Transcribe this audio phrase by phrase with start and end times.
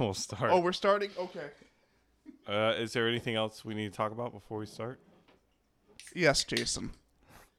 [0.00, 0.50] we'll start.
[0.50, 1.10] Oh, we're starting.
[1.18, 1.46] Okay.
[2.48, 4.98] Uh, is there anything else we need to talk about before we start?
[6.14, 6.90] Yes, Jason.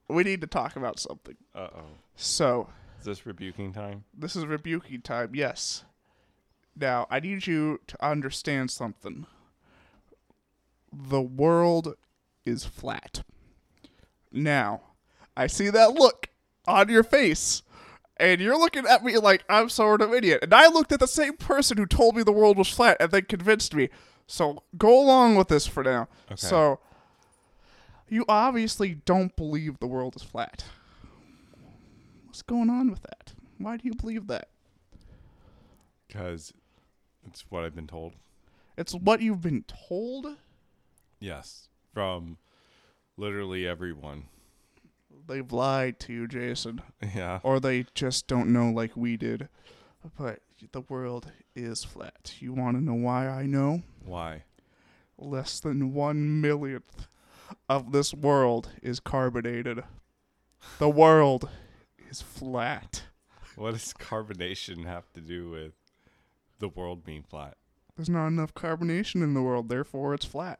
[0.09, 1.37] We need to talk about something.
[1.55, 1.83] Uh oh.
[2.15, 2.67] So,
[2.99, 4.03] Is this rebuking time?
[4.17, 5.31] this is rebuking time.
[5.33, 5.85] Yes.
[6.75, 9.25] Now, I need you to understand something.
[10.91, 11.95] The world
[12.45, 13.23] is flat.
[14.31, 14.81] Now,
[15.35, 16.27] I see that look
[16.67, 17.61] on your face,
[18.21, 20.39] and you're looking at me like I'm sort of an idiot.
[20.43, 23.11] And I looked at the same person who told me the world was flat and
[23.11, 23.89] then convinced me.
[24.27, 26.07] So go along with this for now.
[26.27, 26.35] Okay.
[26.37, 26.79] So,
[28.07, 30.65] you obviously don't believe the world is flat.
[32.25, 33.33] What's going on with that?
[33.57, 34.49] Why do you believe that?
[36.07, 36.53] Because
[37.25, 38.13] it's what I've been told.
[38.77, 40.27] It's what you've been told.
[41.19, 41.69] Yes.
[41.93, 42.37] From
[43.17, 44.25] literally everyone.
[45.27, 46.81] They've lied to you, Jason.
[47.15, 47.39] Yeah.
[47.43, 49.49] Or they just don't know like we did.
[50.17, 50.39] But
[50.71, 52.35] the world is flat.
[52.39, 53.83] You want to know why I know?
[54.03, 54.43] Why?
[55.17, 57.07] Less than one millionth
[57.69, 59.83] of this world is carbonated.
[60.79, 61.49] The world
[62.09, 63.03] is flat.
[63.55, 65.73] What does carbonation have to do with
[66.59, 67.57] the world being flat?
[67.95, 70.59] There's not enough carbonation in the world, therefore it's flat.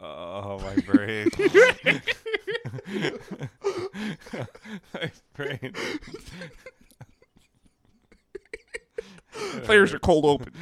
[0.00, 1.28] Oh, my brain.
[4.94, 5.72] my brain.
[9.66, 10.52] There's your cold open.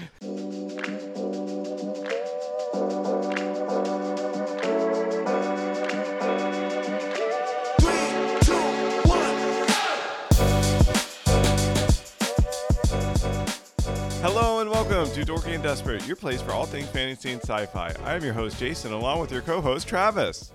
[14.20, 17.94] Hello and welcome to Dorky and Desperate, your place for all things fantasy and sci-fi.
[18.04, 20.52] I am your host Jason, along with your co-host Travis.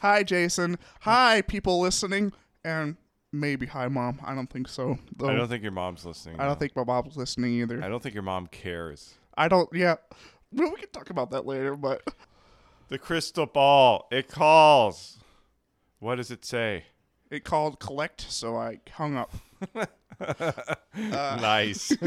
[0.00, 0.78] Hi, Jason.
[1.00, 2.32] Hi, people listening.
[2.64, 2.96] And
[3.32, 4.20] maybe hi, Mom.
[4.24, 4.98] I don't think so.
[5.16, 5.28] Though.
[5.28, 6.40] I don't think your mom's listening.
[6.40, 7.82] I don't think my mom's listening either.
[7.82, 9.14] I don't think your mom cares.
[9.36, 9.68] I don't.
[9.72, 9.96] Yeah,
[10.52, 11.76] well, we can talk about that later.
[11.76, 12.02] But
[12.88, 15.18] The crystal ball, it calls.
[15.98, 16.84] What does it say?
[17.30, 19.32] it called collect, so I hung up.
[20.96, 21.92] nice.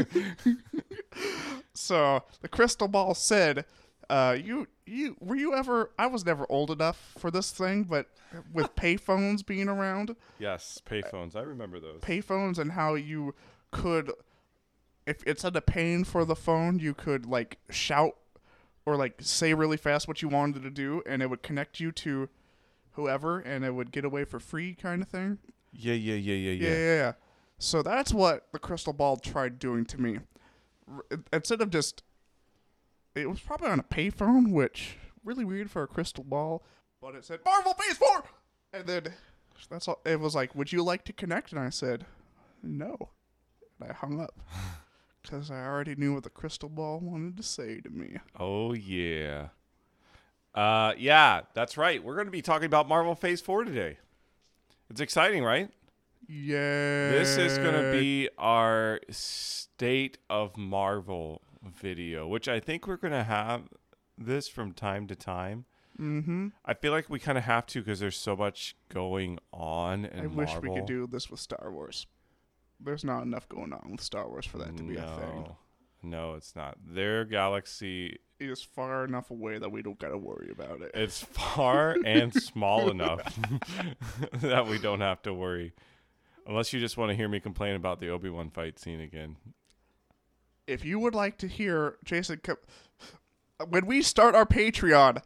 [1.74, 3.64] So the crystal ball said,
[4.10, 5.90] uh, "You, you, were you ever?
[5.98, 8.06] I was never old enough for this thing, but
[8.52, 11.34] with payphones being around, yes, payphones.
[11.36, 12.00] I remember those.
[12.00, 13.34] payphones, and how you
[13.70, 14.12] could,
[15.06, 18.16] if instead of paying for the phone, you could like shout
[18.86, 21.92] or like say really fast what you wanted to do, and it would connect you
[21.92, 22.28] to."
[22.96, 25.38] Whoever, and it would get away for free, kind of thing.
[25.72, 26.76] Yeah, yeah, yeah, yeah, Yeah, yeah.
[26.76, 27.12] yeah, yeah.
[27.56, 30.18] So that's what the crystal ball tried doing to me.
[30.86, 32.02] R- Instead of just,
[33.14, 36.64] it was probably on a payphone, which really weird for a crystal ball.
[37.00, 38.24] But it said Marvel Phase Four,
[38.72, 39.14] and then
[39.70, 40.00] that's all.
[40.04, 42.06] It was like, "Would you like to connect?" And I said,
[42.62, 43.10] "No,"
[43.80, 44.38] and I hung up
[45.22, 48.18] because I already knew what the crystal ball wanted to say to me.
[48.38, 49.48] Oh yeah.
[50.54, 52.02] Uh yeah, that's right.
[52.04, 53.96] We're going to be talking about Marvel Phase 4 today.
[54.90, 55.70] It's exciting, right?
[56.28, 62.96] Yeah, This is going to be our State of Marvel video, which I think we're
[62.96, 63.62] going to have
[64.18, 65.64] this from time to time.
[66.00, 66.48] Mm-hmm.
[66.64, 70.24] I feel like we kind of have to because there's so much going on in
[70.24, 72.06] I wish we could do this with Star Wars.
[72.80, 75.56] There's not enough going on with Star Wars for that to be no, a thing.
[76.02, 76.76] No, it's not.
[76.84, 80.90] Their galaxy is far enough away that we don't gotta worry about it.
[80.94, 83.38] It's far and small enough
[84.40, 85.74] that we don't have to worry.
[86.46, 89.36] Unless you just want to hear me complain about the Obi Wan fight scene again.
[90.66, 92.56] If you would like to hear Jason, co-
[93.68, 95.22] when we start our Patreon,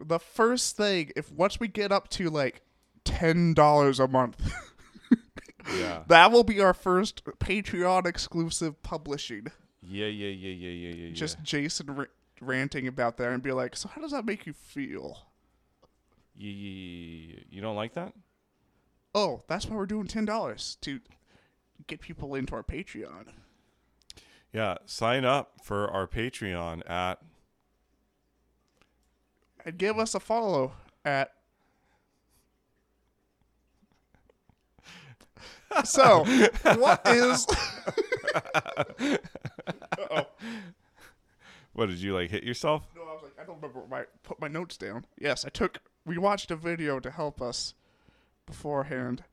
[0.00, 2.62] the first thing, if once we get up to like
[3.04, 4.52] ten dollars a month,
[5.78, 6.02] Yeah.
[6.08, 9.48] that will be our first Patreon exclusive publishing.
[9.82, 11.12] Yeah, yeah, yeah, yeah, yeah, yeah.
[11.12, 12.04] Just Jason ra-
[12.40, 15.26] ranting about that and be like, "So how does that make you feel?"
[16.36, 16.50] yeah.
[16.50, 17.40] Yeah, yeah, yeah.
[17.50, 18.12] You don't like that?
[19.14, 21.00] Oh, that's why we're doing ten dollars to
[21.86, 23.26] get people into our Patreon.
[24.52, 24.78] Yeah.
[24.86, 27.20] Sign up for our Patreon at
[29.68, 30.72] and give us a follow
[31.04, 31.32] at.
[35.84, 36.24] So,
[36.78, 37.46] what is?
[41.74, 42.84] what did you like hit yourself?
[42.96, 45.04] No, I was like, I don't remember my put my notes down.
[45.18, 45.78] Yes, I took.
[46.06, 47.74] We watched a video to help us
[48.46, 49.24] beforehand,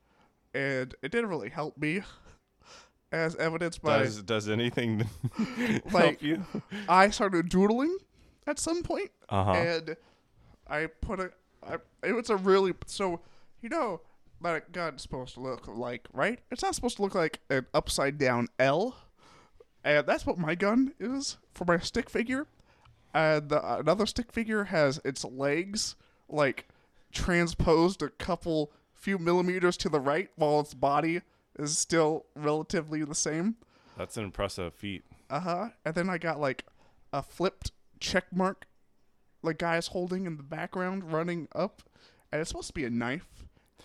[0.52, 2.02] and it didn't really help me,
[3.12, 5.08] as evidenced by Does does anything
[5.92, 6.44] Like- help you?
[6.88, 7.96] I started doodling
[8.46, 9.52] at some point, Uh-huh.
[9.52, 9.96] and
[10.68, 11.30] I put a.
[11.66, 13.20] I, it was a really so
[13.60, 14.00] you know
[14.42, 16.38] that a gun's supposed to look like right.
[16.50, 18.96] It's not supposed to look like an upside down L,
[19.84, 22.46] and that's what my gun is for my stick figure.
[23.14, 25.96] And the, another stick figure has its legs
[26.28, 26.68] like
[27.12, 31.22] transposed a couple few millimeters to the right, while its body
[31.58, 33.56] is still relatively the same.
[33.96, 35.04] That's an impressive feat.
[35.30, 35.68] Uh huh.
[35.84, 36.64] And then I got like
[37.12, 38.66] a flipped check mark,
[39.42, 41.82] like guys holding in the background, running up,
[42.30, 43.26] and it's supposed to be a knife.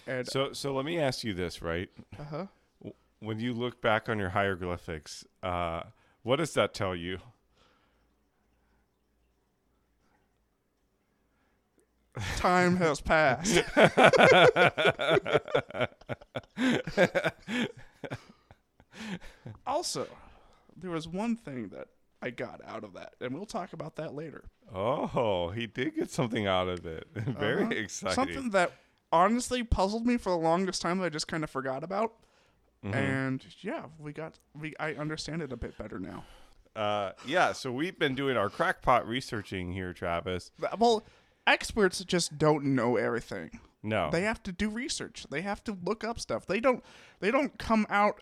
[0.07, 1.89] And So so let me ask you this, right?
[2.19, 2.45] uh huh.
[3.19, 5.83] When you look back on your hieroglyphics, uh,
[6.23, 7.19] what does that tell you?
[12.37, 13.63] Time has passed.
[19.65, 20.07] also,
[20.75, 21.87] there was one thing that
[22.21, 24.43] I got out of that, and we'll talk about that later.
[24.73, 27.07] Oh, he did get something out of it.
[27.15, 27.71] Very Uh-huh.
[27.73, 28.15] exciting.
[28.15, 28.71] Something that
[29.11, 32.13] honestly puzzled me for the longest time that I just kind of forgot about.
[32.85, 32.93] Mm-hmm.
[32.95, 36.23] And yeah, we got we I understand it a bit better now.
[36.75, 40.51] Uh, yeah, so we've been doing our crackpot researching here, Travis.
[40.79, 41.03] Well,
[41.47, 43.59] experts just don't know everything.
[43.83, 45.25] No, They have to do research.
[45.31, 46.45] They have to look up stuff.
[46.45, 46.83] They don't
[47.19, 48.21] they don't come out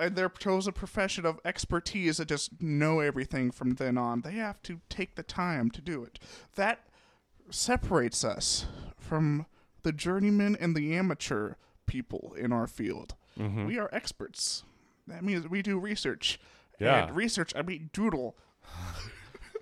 [0.00, 4.22] in their chosen profession of expertise and just know everything from then on.
[4.22, 6.18] They have to take the time to do it.
[6.54, 6.86] That
[7.50, 8.66] separates us
[8.98, 9.46] from
[9.82, 11.54] the journeyman and the amateur
[11.86, 13.14] people in our field.
[13.38, 13.66] Mm-hmm.
[13.66, 14.64] We are experts.
[15.06, 16.40] That means we do research.
[16.78, 17.06] Yeah.
[17.06, 18.36] And research, I mean doodle.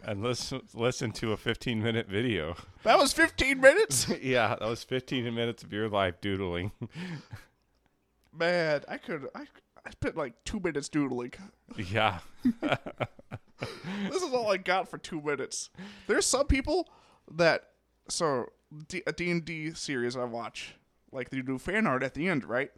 [0.06, 2.56] and listen listen to a 15 minute video.
[2.84, 4.08] That was 15 minutes?
[4.22, 6.70] yeah, that was 15 minutes of your life doodling.
[8.32, 9.46] Man, I could I
[9.84, 11.32] I spent like 2 minutes doodling.
[11.76, 12.20] yeah,
[12.60, 15.70] this is all I got for two minutes.
[16.06, 16.88] There's some people
[17.30, 17.70] that
[18.08, 18.46] so
[18.88, 20.74] D- a D and D series I watch,
[21.10, 22.70] like they do fan art at the end, right?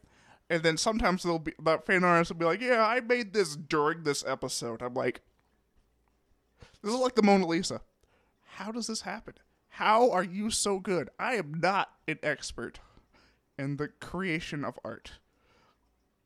[0.51, 3.57] And then sometimes they'll be that fan artists will be like, "Yeah, I made this
[3.57, 5.21] during this episode." I'm like,
[6.83, 7.81] "This is like the Mona Lisa.
[8.55, 9.35] How does this happen?
[9.69, 11.11] How are you so good?
[11.19, 12.81] I am not an expert
[13.59, 15.13] in the creation of art."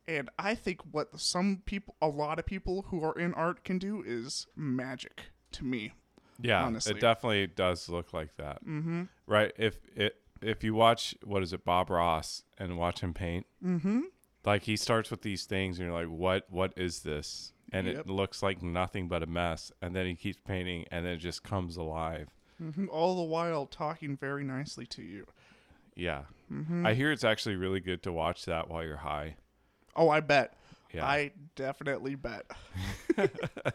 [0.07, 3.79] And I think what some people, a lot of people who are in art can
[3.79, 5.93] do is magic to me.
[6.41, 6.93] yeah, Honestly.
[6.93, 8.65] it definitely does look like that.
[8.65, 9.05] Mm-hmm.
[9.27, 9.53] Right?
[9.57, 14.01] If it if you watch what is it, Bob Ross, and watch him paint, mm-hmm.
[14.45, 16.47] like he starts with these things, and you're like, "What?
[16.51, 17.97] What is this?" And Yep.
[18.01, 21.19] it looks like nothing but a mess, and then he keeps painting, and then it
[21.19, 22.29] just comes alive.
[22.63, 25.27] Mhm, All the while talking very nicely to you.
[25.95, 26.85] Yeah, Mm-hmm.
[26.87, 29.37] I hear it's actually really good to watch that while you're high.
[29.97, 30.55] Oh, I bet.
[30.93, 31.07] Yeah.
[31.07, 32.45] I definitely bet.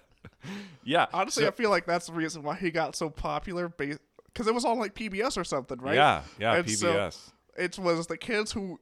[0.83, 4.47] Yeah, Honestly, so- I feel like that's the reason why he got so popular because
[4.47, 5.95] it was on like PBS or something, right?
[5.95, 7.31] Yeah, yeah, And so- PBS.
[7.57, 8.79] It was the kids who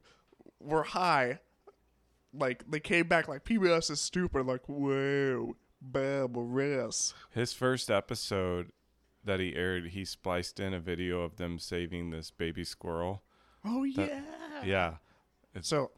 [0.60, 1.40] were high,
[2.38, 7.14] like they came back like PBS is stupid, like whoa, Bob Ross.
[7.32, 8.72] His first episode
[9.24, 13.24] that he aired, he spliced in a video of them saving this baby squirrel.
[13.64, 14.22] Oh yeah.
[14.64, 14.94] Yeah,
[15.62, 15.92] So,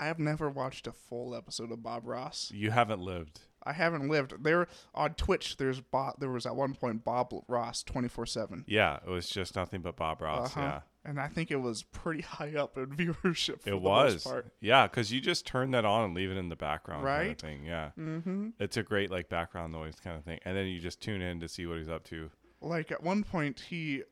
[0.00, 2.50] I have never watched a full episode of Bob Ross.
[2.52, 3.40] you haven't lived.
[3.66, 5.56] I haven't lived there on Twitch.
[5.56, 6.14] There's Bob.
[6.20, 8.64] There was at one point Bob Ross twenty four seven.
[8.66, 10.56] Yeah, it was just nothing but Bob Ross.
[10.56, 10.60] Uh-huh.
[10.66, 13.62] Yeah, And I think it was pretty high up in viewership.
[13.62, 14.26] For it was.
[14.60, 17.38] Yeah, because you just turn that on and leave it in the background, kind of
[17.38, 17.64] thing.
[17.64, 18.50] Yeah, Mm-hmm.
[18.60, 21.40] it's a great like background noise kind of thing, and then you just tune in
[21.40, 22.30] to see what he's up to.
[22.60, 24.02] Like at one point, he,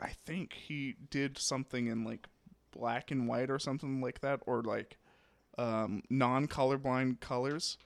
[0.00, 2.28] I think he did something in like
[2.70, 4.96] black and white or something like that, or like
[5.58, 7.78] um, non colorblind colors,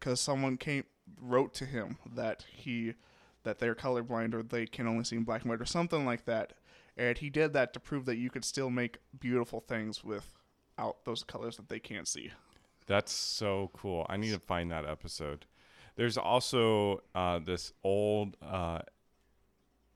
[0.00, 0.84] because someone came
[1.20, 2.94] wrote to him that he
[3.42, 6.24] that they're colorblind or they can only see in black and white or something like
[6.24, 6.54] that,
[6.96, 11.22] and he did that to prove that you could still make beautiful things without those
[11.22, 12.32] colors that they can't see.
[12.86, 14.06] That's so cool.
[14.08, 15.46] I need to find that episode.
[15.96, 18.80] There's also uh, this old uh,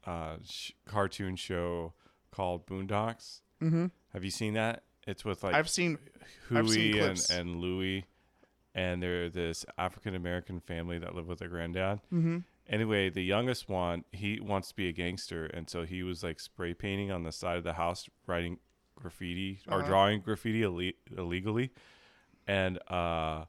[0.06, 1.94] uh, sh- cartoon show
[2.30, 3.40] called Boondocks.
[3.62, 3.86] Mm-hmm.
[4.12, 4.84] Have you seen that?
[5.06, 5.98] It's with like I've seen
[6.50, 8.04] I've seen Huey and, and Louie,
[8.74, 12.00] and they're this African American family that live with their granddad.
[12.12, 12.38] mm-hmm.
[12.66, 16.40] Anyway, the youngest one, he wants to be a gangster, and so he was like
[16.40, 18.58] spray painting on the side of the house, writing
[18.96, 19.86] graffiti or Uh-huh.
[19.88, 21.70] drawing graffitiille- illegally.
[22.46, 23.44] And uh,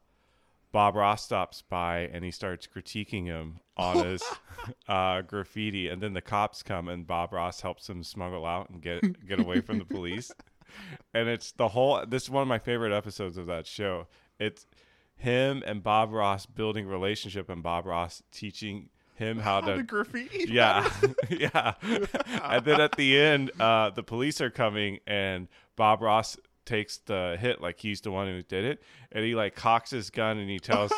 [0.70, 4.22] Bob Ross stops by and he starts critiquing him on his
[4.86, 8.82] uh, graffiti, and then the cops come and Bob Ross helps him smuggle out and
[8.82, 10.30] get get away from the police.
[11.14, 12.04] And it's the whole.
[12.06, 14.08] This is one of my favorite episodes of that show.
[14.40, 14.66] It's
[15.16, 19.82] him and Bob Ross building relationship, and Bob Ross teaching him how, How to to
[19.82, 20.46] graffiti.
[20.52, 20.88] yeah.
[21.30, 21.74] Yeah.
[22.44, 27.36] And then at the end uh the police are coming and bob ross takes the
[27.40, 28.82] hit like he's the one who did it,
[29.12, 30.92] and he like cocks his gun and he tells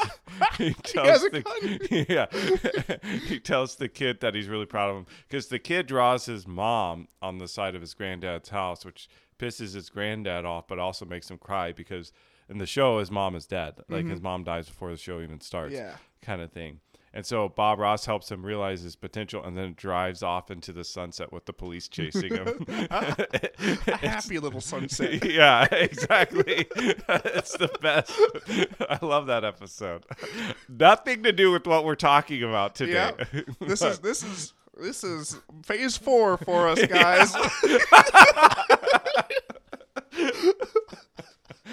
[0.57, 3.19] he tells a the yeah.
[3.27, 6.47] He tells the kid that he's really proud of him because the kid draws his
[6.47, 9.09] mom on the side of his granddad's house, which
[9.39, 12.13] pisses his granddad off, but also makes him cry because
[12.49, 14.25] in the show his mom is dead, like his mm-hmm.
[14.25, 15.97] mom dies before the show even starts, Yeah.
[16.23, 16.81] kind of thing.
[17.15, 20.85] And so Bob Ross helps him realize his potential and then drives off into the
[20.85, 22.67] sunset with the police chasing him.
[22.69, 25.25] A happy little sunset.
[25.31, 26.67] yeah, exactly.
[26.77, 28.13] it's the best.
[28.89, 30.05] I love that episode.
[30.69, 33.11] Nothing to do with what we're talking about today.
[33.33, 33.43] Yeah.
[33.61, 37.35] This is this is this is phase four for us guys.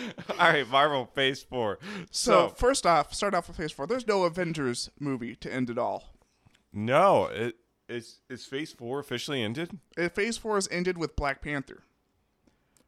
[0.32, 1.80] All right, Marvel Phase 4.
[1.82, 3.88] So So, first off, start off with phase four.
[3.88, 6.14] There's no Avengers movie to end it all.
[6.74, 7.56] no, it,
[7.88, 9.78] is, is Phase 4 officially ended?
[9.98, 11.84] Uh, Phase four is ended with Black Panther.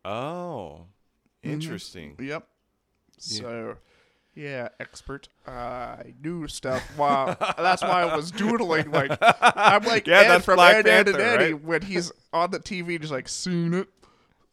[0.04, 0.86] Oh,
[1.44, 2.16] interesting.
[2.20, 2.48] Yep.
[3.18, 3.78] So,
[4.36, 5.30] yeah, expert.
[5.48, 6.84] Uh, I knew stuff.
[6.98, 8.92] Wow, that's why I was doodling.
[8.92, 11.64] Like I'm like Yeah, Ed that's from Black Ed, Ed, and Panther, Eddie right?
[11.64, 13.88] when he's on the TV, just like seen it,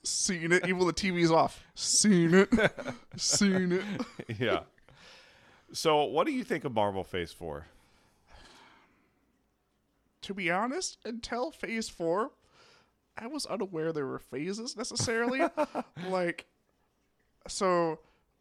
[0.07, 0.65] seen it.
[0.65, 2.49] Even when the TV's off, seen it,
[3.17, 3.85] seen it.
[4.39, 4.61] yeah.
[5.73, 7.67] So, what do you think of Marvel Phase 4?
[10.23, 12.31] To be honest, until Phase Four,
[13.19, 15.43] I was unaware there were phases necessarily.
[16.09, 16.47] like,
[17.47, 17.99] so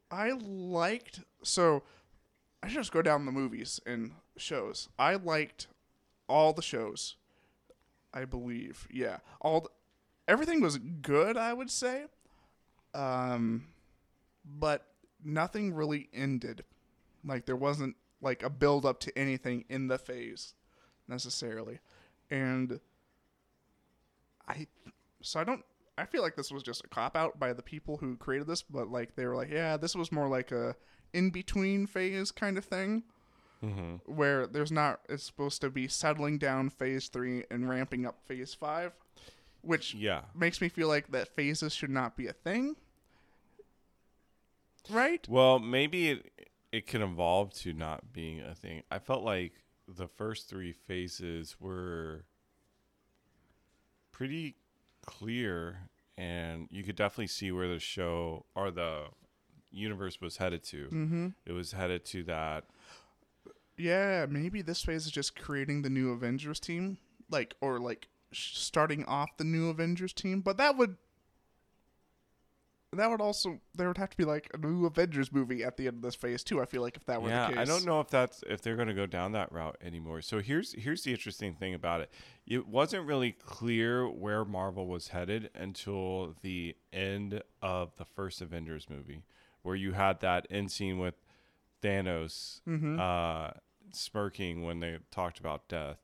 [0.10, 1.20] I liked.
[1.43, 1.84] So
[2.62, 4.88] I should just go down the movies and shows.
[4.98, 5.67] I liked
[6.29, 7.17] all the shows.
[8.13, 9.70] I believe, yeah, all the,
[10.27, 11.38] everything was good.
[11.38, 12.06] I would say,
[12.94, 13.65] um,
[14.46, 14.86] but
[15.24, 16.63] nothing really ended.
[17.25, 20.53] Like there wasn't like a build up to anything in the phase
[21.08, 21.80] necessarily,
[22.30, 22.80] and
[24.48, 24.68] I
[25.22, 25.63] so I don't.
[25.98, 28.63] I feel like this was just a cop out by the people who created this,
[28.63, 30.75] but like they were like, yeah, this was more like a
[31.13, 33.03] in between phase kind of thing,
[33.63, 34.12] Mm-hmm.
[34.13, 35.00] where there's not.
[35.08, 38.92] It's supposed to be settling down phase three and ramping up phase five,
[39.63, 40.22] which Yeah.
[40.36, 42.75] makes me feel like that phases should not be a thing,
[44.89, 45.27] right?
[45.27, 48.82] Well, maybe it it can evolve to not being a thing.
[48.89, 52.25] I felt like the first three phases were
[54.12, 54.55] pretty
[55.05, 59.05] clear, and you could definitely see where the show or the
[59.72, 60.86] universe was headed to.
[60.88, 61.27] Mm-hmm.
[61.46, 62.65] It was headed to that.
[63.77, 66.98] Yeah, maybe this phase is just creating the new Avengers team,
[67.29, 70.42] like or like starting off the new Avengers team.
[70.42, 70.98] But that would
[72.96, 75.88] that would also there would have to be like a new Avengers movie at the
[75.88, 76.62] end of this phase too.
[76.62, 78.62] I feel like if that were yeah, the case, I don't know if that's if
[78.62, 80.22] they're going to go down that route anymore.
[80.22, 82.12] So here's here's the interesting thing about it.
[82.46, 88.88] It wasn't really clear where Marvel was headed until the end of the first Avengers
[88.90, 89.24] movie,
[89.63, 91.16] where you had that end scene with
[91.82, 93.00] Thanos Mm-hmm.
[93.00, 93.52] uh,
[93.92, 95.98] smirking when they talked about death.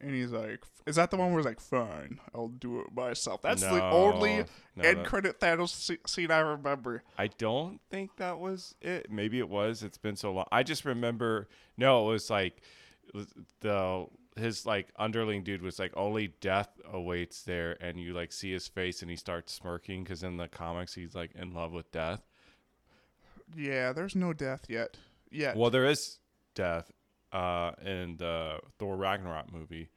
[0.00, 3.40] And he's like, "Is that the one where he's like, fine, I'll do it myself."
[3.40, 4.44] That's the only
[4.76, 7.02] no, end that- credit Thanos scene I remember.
[7.16, 9.10] I don't think that was it.
[9.10, 9.82] Maybe it was.
[9.82, 10.46] It's been so long.
[10.52, 11.48] I just remember.
[11.78, 12.60] No, it was like
[13.60, 18.52] the his like underling dude was like only death awaits there, and you like see
[18.52, 21.90] his face and he starts smirking because in the comics he's like in love with
[21.90, 22.20] death.
[23.56, 24.96] Yeah, there's no death yet.
[25.30, 25.56] Yet.
[25.56, 26.18] Well, there is
[26.54, 26.90] death
[27.32, 29.90] uh, in the Thor Ragnarok movie,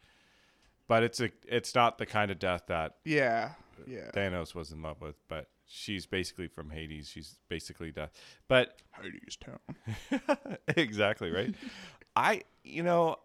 [0.87, 3.51] but it's a it's not the kind of death that yeah,
[3.87, 4.11] yeah.
[4.13, 5.15] Thanos was in love with.
[5.27, 7.09] But she's basically from Hades.
[7.09, 8.11] She's basically death.
[8.47, 10.57] But Hades Town.
[10.75, 11.55] exactly right.
[12.15, 13.17] I you know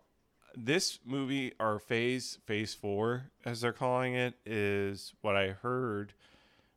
[0.57, 6.13] this movie or phase phase 4 as they're calling it is what I heard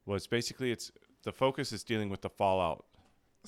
[0.05, 0.91] was basically it's
[1.23, 2.85] the focus is dealing with the fallout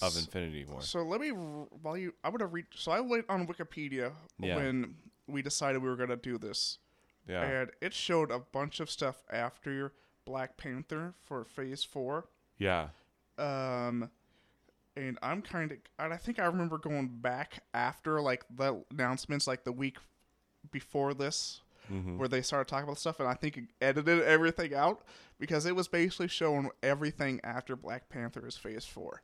[0.02, 0.82] of Infinity War.
[0.82, 4.56] So let me while you I would have read so I went on Wikipedia Yeah.
[4.56, 4.96] when
[5.28, 6.80] we decided we were gonna do this,
[7.28, 7.42] Yeah.
[7.44, 9.94] and it showed a bunch of stuff after
[10.26, 12.28] Black Panther for Phase Four.
[12.58, 12.90] Yeah.
[13.38, 14.10] Um,
[14.96, 19.48] and I'm kind of and I think I remember going back after like the announcements
[19.48, 19.98] like the week
[20.72, 22.18] before this Mhm.
[22.18, 25.04] where they started talking about stuff, and I think it edited everything out
[25.40, 29.22] because it was basically showing everything after Black Panther is Phase Four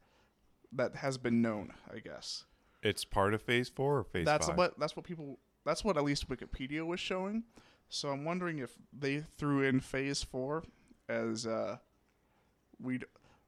[0.74, 2.46] that has been known, I guess.
[2.84, 4.58] It's part of phase 4 or phase that's 5.
[4.58, 7.44] what that's what people that's what at least Wikipedia was showing.
[7.90, 10.64] So I'm wondering if they threw in Phase Four
[11.08, 11.78] as uh,
[12.80, 13.06] we'd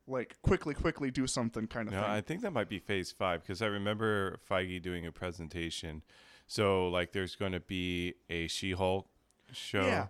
[0.08, 2.10] like quickly quickly do something kind of No, thing.
[2.10, 6.02] I think that might be phase five because I remember Feige doing a presentation.
[6.50, 9.08] So, like, there's going to be a She Hulk
[9.52, 9.86] show.
[9.86, 10.08] Yeah.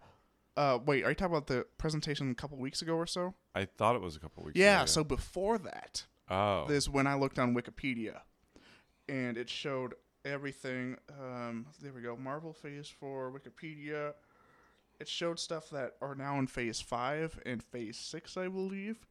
[0.56, 3.34] Uh, wait, are you talking about the presentation a couple weeks ago or so?
[3.56, 4.58] I thought it was a couple weeks.
[4.58, 4.82] Yeah.
[4.82, 8.22] ago, So before that, oh, is when I looked on Wikipedia,
[9.08, 9.94] and it showed
[10.26, 10.98] everything.
[11.20, 12.16] Um, there we go.
[12.16, 14.14] Marvel Phase Four Wikipedia.
[15.00, 19.06] It showed stuff that are now in Phase Five and Phase Six, I believe,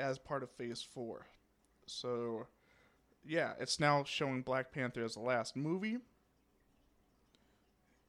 [0.00, 1.26] as part of Phase Four.
[1.86, 2.46] So,
[3.24, 5.98] yeah, it's now showing Black Panther as the last movie.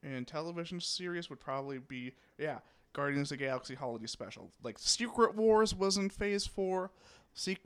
[0.04, 2.60] And television series would probably be yeah,
[2.94, 4.52] Guardians of the Galaxy Holiday Special.
[4.64, 6.92] Like Secret Wars was in Phase Four.
[7.34, 7.60] Sec-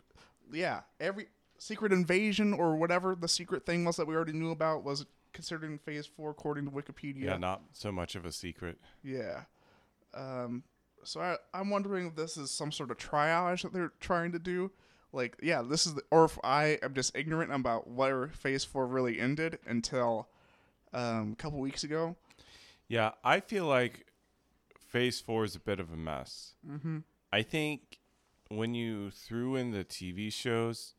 [0.52, 4.84] yeah, every Secret Invasion or whatever the secret thing was that we already knew about
[4.84, 7.26] was considered in Phase Four according to Wikipedia.
[7.26, 8.78] yeah, not so much of a secret.
[9.04, 9.42] Yeah.
[10.14, 10.64] Um,
[11.04, 14.40] so I, I'm wondering if this is some sort of triage that they're trying to
[14.40, 14.72] do.
[15.12, 18.88] Like, yeah, this is, the, or if I am just ignorant about where Phase Four
[18.88, 20.28] really ended until
[20.94, 22.16] um, a couple weeks ago.
[22.88, 24.08] Yeah, I feel like
[24.78, 26.54] Phase Four is a bit of a mess.
[26.70, 27.00] Mm-hmm.
[27.32, 28.00] I think
[28.50, 30.94] when you threw in the TV shows,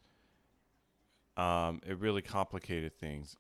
[1.37, 3.37] um, it really complicated things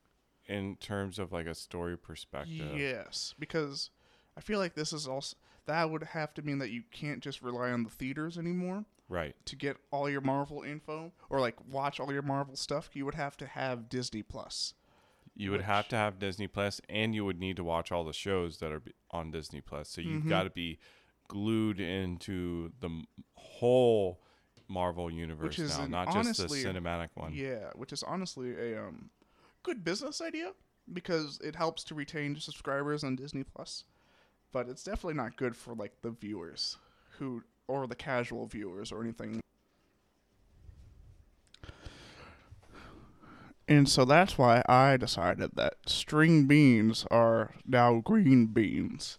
[0.46, 2.72] in terms of like a story perspective.
[2.76, 3.90] Yes, because
[4.36, 5.36] I feel like this is also
[5.66, 9.34] that would have to mean that you can't just rely on the theaters anymore Right.
[9.46, 12.90] to get all your Marvel info or like watch all your Marvel stuff.
[12.94, 14.74] You would have to have Disney Plus.
[15.34, 18.12] You would have to have Disney Plus, and you would need to watch all the
[18.14, 19.88] shows that are on Disney Plus.
[19.90, 20.28] So you've Mhm.
[20.28, 20.78] got to be
[21.28, 22.90] glued into the
[23.34, 24.20] whole
[24.68, 27.32] Marvel universe now, an- not honestly- just the cinematic one.
[27.32, 29.10] Yeah, which is honestly a um,
[29.62, 30.52] good business idea
[30.92, 33.84] because it helps to retain subscribers on Disney Plus,
[34.52, 36.76] but it's definitely not good for like the viewers
[37.18, 39.40] who or the casual viewers or anything.
[43.68, 49.18] And so that's why I decided that string beans are now green beans.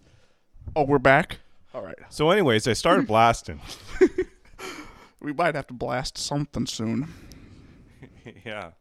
[0.75, 1.39] Oh, we're back.
[1.77, 3.61] All right, So, anyways, I started blasting.
[5.19, 7.13] we might have to blast something soon.
[8.43, 8.71] yeah.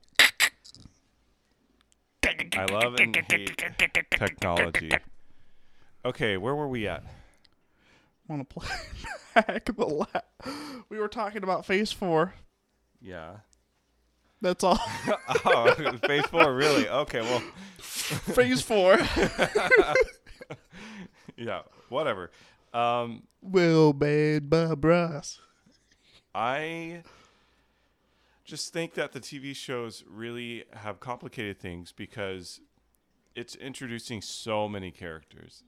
[2.25, 3.55] I love and hate
[4.11, 4.91] technology.
[6.07, 7.05] Okay, where were we at?
[8.29, 8.67] want to play
[9.35, 10.07] back the la-
[10.89, 12.33] we were talking about phase four
[13.01, 13.37] Yeah.
[14.41, 14.81] that's all
[15.45, 15.75] oh,
[16.07, 16.89] phase four, really?
[16.89, 17.41] Okay, well,
[17.79, 18.99] phase four
[21.37, 22.31] yeah, whatever.
[22.77, 25.41] Um, well made by Brass.
[26.35, 27.03] I
[28.45, 32.61] just think that the TV shows really have complicated things because
[33.35, 35.63] it's introducing so many characters.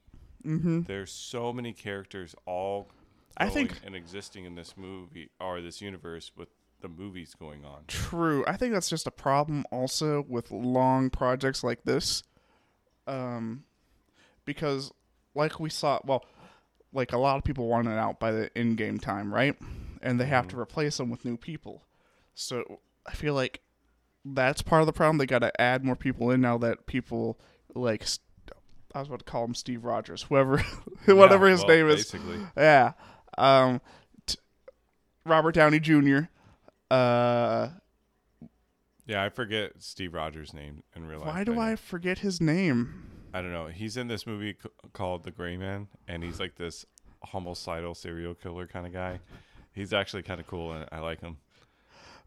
[0.44, 0.83] Mm-hmm.
[0.83, 2.90] There's so many characters all
[3.38, 6.49] I think- and existing in this movie or this universe with
[6.83, 7.85] the movies going on.
[7.88, 8.44] True.
[8.47, 12.23] I think that's just a problem also with long projects like this.
[13.07, 13.64] Um,
[14.44, 14.92] because
[15.35, 16.25] like we saw, well,
[16.92, 19.57] like a lot of people want it out by the in-game time, right?
[20.03, 21.85] And they have to replace them with new people.
[22.35, 23.61] So I feel like
[24.24, 25.18] that's part of the problem.
[25.18, 27.38] They got to add more people in now that people
[27.74, 28.07] like.
[28.07, 28.22] St-
[28.94, 30.59] I was about to call him Steve Rogers, whoever,
[31.07, 31.96] whatever Yeah, his well, name is.
[32.11, 32.38] Basically.
[32.57, 32.92] Yeah.
[33.37, 33.81] Um,
[34.27, 34.38] t-
[35.27, 36.20] Robert Downey Jr.
[36.90, 37.68] Uh,
[39.07, 41.29] Yeah, I forget Steve Rogers' name in real life.
[41.29, 43.11] why do but I forget his name?
[43.33, 43.67] I don't know.
[43.67, 46.87] He's in this movie c- called The Gray Man, and he's like this
[47.25, 49.21] homicidal serial killer kind of guy.
[49.73, 51.37] He's actually kind of cool, and I like him.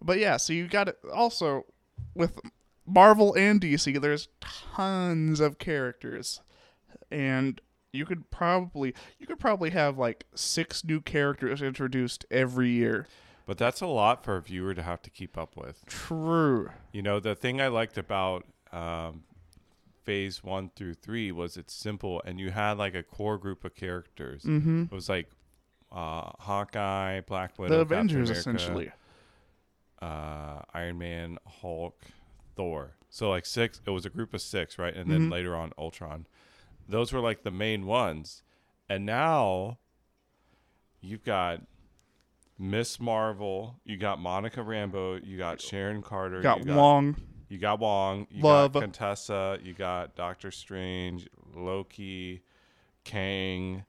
[0.01, 0.97] But yeah, so you got it.
[1.13, 1.65] Also,
[2.15, 2.39] with
[2.85, 6.41] Marvel and DC, there's tons of characters,
[7.11, 7.59] and
[7.93, 13.07] you could probably you could probably have like six new characters introduced every year.
[13.45, 15.83] But that's a lot for a viewer to have to keep up with.
[15.85, 16.69] True.
[16.93, 19.23] You know, the thing I liked about um,
[20.03, 23.75] phase one through three was it's simple, and you had like a core group of
[23.75, 24.43] characters.
[24.43, 24.83] Mm-hmm.
[24.83, 25.29] It was like
[25.91, 28.91] uh, Hawkeye, Black Widow, The Avengers, America, essentially.
[30.01, 32.01] uh, Iron Man, Hulk,
[32.55, 32.91] Thor.
[33.09, 33.81] So like six.
[33.85, 34.95] It was a group of six, right?
[34.95, 35.31] And then Mhm.
[35.31, 36.27] later on, Ultron.
[36.87, 38.43] Those were like the main ones,
[38.89, 39.77] and now
[41.01, 41.61] you've got
[42.57, 47.15] Miss Marvel, you got Monica Rambeau, you got Sharon Carter, Got you got Wong.
[47.51, 48.71] You got Wong, you Love.
[48.71, 52.43] got Contessa, you got Doctor Strange, Loki,
[53.03, 53.83] Kang,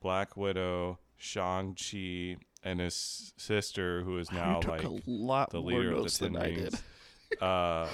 [0.00, 5.92] Black Widow, Shang Chi, and his sister, who is now like a lot the leader
[5.94, 6.58] of the Ten than I did.
[6.58, 6.82] Rings.
[7.40, 7.88] Uh,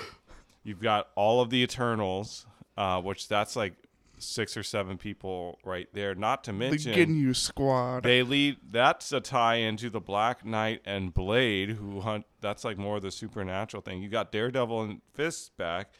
[0.65, 2.47] you've got all of the Eternals,
[2.79, 3.75] uh, which that's like
[4.21, 6.15] six or seven people right there.
[6.15, 8.03] Not to mention The Ginyu Squad.
[8.03, 8.59] they lead.
[8.71, 12.27] That's a tie into the Black Knight and Blade, who hunt.
[12.41, 14.03] That's like more of the supernatural thing.
[14.03, 15.91] You got Daredevil and Fist back.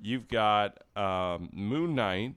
[0.00, 2.34] You've got um, Moon Knight.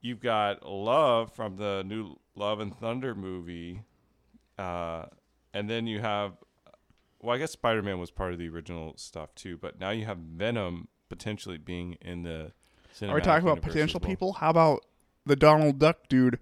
[0.00, 3.82] you've got Love from the new Love and Thunder movie,
[4.58, 5.06] uh,
[5.54, 6.32] and then you have,
[7.20, 10.04] well, I guess Spider Man was part of the original stuff too, but now you
[10.06, 12.52] have Venom potentially being in the.
[13.02, 14.08] Are we talking about potential well.
[14.08, 14.32] people?
[14.34, 14.84] How about
[15.26, 16.38] the Donald Duck dude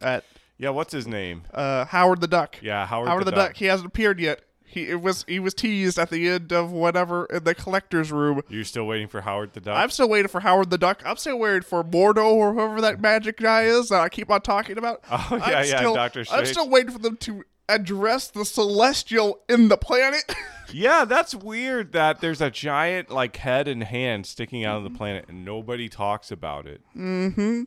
[0.00, 0.24] at
[0.58, 1.42] Yeah, what's his name?
[1.52, 2.56] uh, Howard the Duck?
[2.62, 3.56] Yeah, Howard, Howard the, the, Duck.
[3.56, 4.42] He hasn't appeared yet.
[4.64, 8.40] He it was he was teased at the end of whatever in the collector's room.
[8.48, 9.76] You're still waiting for Howard the Duck.
[9.76, 11.02] I'm still waiting for Howard the Duck.
[11.04, 14.42] I'm still waiting for Mordo or whoever that magic guy is that I keep on
[14.42, 15.02] talking about.
[15.10, 17.42] Oh, I'm yeah, yeah, still- Doctor I'm still waiting for them to
[17.74, 20.24] address the celestial in the planet.
[20.72, 21.92] yeah, that's weird.
[21.92, 25.88] That there's a giant like head and hand sticking out of the planet, and nobody
[25.88, 26.80] talks about it.
[26.96, 27.62] Mm-hmm.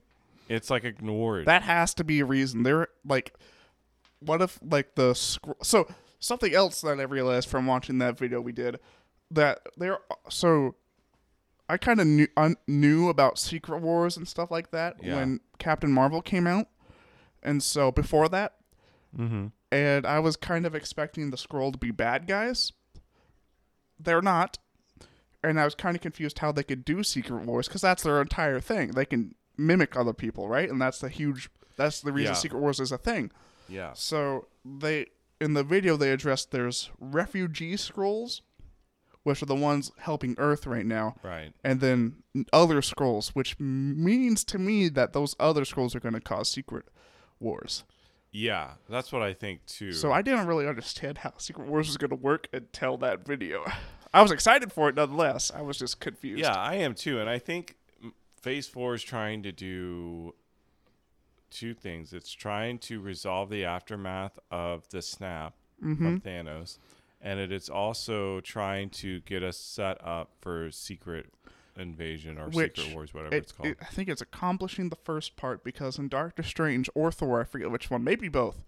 [0.49, 1.45] It's like ignored.
[1.45, 2.63] that has to be a reason.
[2.63, 3.33] They're like,
[4.19, 5.87] what if like the so
[6.19, 8.79] something else that I realized from watching that video we did
[9.31, 10.75] that they're so.
[11.69, 15.15] I kind of knew un, knew about Secret Wars and stuff like that Yeah.
[15.15, 16.67] when Captain Marvel came out,
[17.41, 18.55] and so before that,
[19.17, 19.47] mm-hmm.
[19.73, 22.71] And I was kind of expecting the Skrull to be bad guys.
[23.99, 24.57] They're not,
[25.43, 28.21] and I was kind of confused how they could do Secret Wars because that's their
[28.21, 28.91] entire thing.
[28.91, 30.69] They can mimic other people, right?
[30.69, 31.49] And that's the huge.
[31.77, 32.39] That's the reason Yeah.
[32.39, 33.31] Secret Wars is a thing.
[33.69, 33.93] Yeah.
[33.93, 35.07] So they
[35.39, 38.41] in the video they addressed there's refugee Skrulls,
[39.23, 41.53] which are the ones helping Earth right now, Right.
[41.63, 46.19] and then other Skrulls, which means to me that those other Skrulls are going to
[46.21, 46.85] cause Secret
[47.39, 47.83] Wars.
[48.33, 49.93] Yeah, that's what I think too.
[49.93, 53.63] So I didn't really understand how Secret Wars was going to work until that video.
[54.13, 55.51] I was excited for it nonetheless.
[55.55, 56.41] I was just confused.
[56.41, 57.77] yeah, I am too, and I think
[58.41, 60.33] Phase Four is trying to do
[61.51, 62.11] two things.
[62.11, 66.15] It's trying to resolve the aftermath of the snap of mm-hmm.
[66.17, 66.79] Thanos,
[67.21, 71.27] and it is also trying to get us set up for Secret
[71.77, 73.69] Invasion or Which Secret Wars, whatever It, it's called.
[73.69, 77.43] it- I think it's accomplishing the first part because in Doctor Strange or Thor, I
[77.45, 78.63] forget which one, maybe both,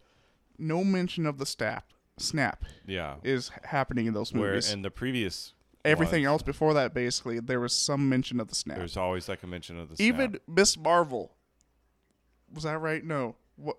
[0.57, 1.91] no mention of the snap.
[2.17, 4.67] Snap yeah, is happening in those movies.
[4.67, 8.55] where in the previous Everything else before that, basically, there was some mention of the
[8.55, 8.77] snap.
[8.77, 10.05] there's always like a mention of the snap.
[10.07, 11.35] Even Miss Marvel.
[12.53, 13.03] Was that right?
[13.03, 13.35] No.
[13.55, 13.77] What?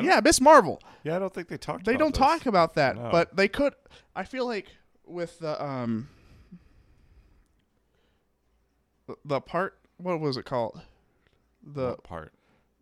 [0.00, 0.80] Yeah, Miss Marvel.
[1.04, 1.86] yeah, I don't think they talked.
[1.86, 2.18] They don't this.
[2.18, 3.08] talk about that, No.
[3.10, 3.74] but they could.
[4.14, 4.66] I feel like
[5.06, 6.08] with the um
[9.24, 9.78] the- part.
[9.98, 10.80] What was it called?
[11.62, 12.32] The What part.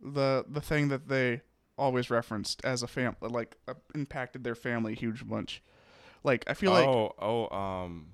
[0.01, 1.41] the the thing that they
[1.77, 5.61] always referenced as a fam like uh, impacted their family a huge bunch.
[6.23, 8.07] Like I feel like oh, oh, um,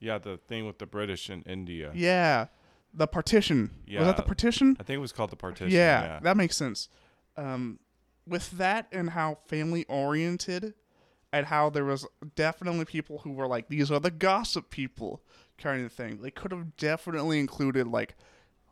[0.00, 1.90] yeah, the thing with the British in India.
[1.94, 2.46] yeah,
[2.92, 3.70] the partition.
[3.86, 4.00] Yeah.
[4.00, 4.76] Was that the partition?
[4.78, 5.70] I think it was called the partition.
[5.70, 6.88] yeah, Yeah, that makes sense.
[7.36, 7.78] Um,
[8.26, 10.74] with that and how family oriented,
[11.32, 15.20] and how there was definitely people who were like, these are the gossip people
[15.58, 16.20] kind of thing.
[16.22, 18.14] They could have definitely included like,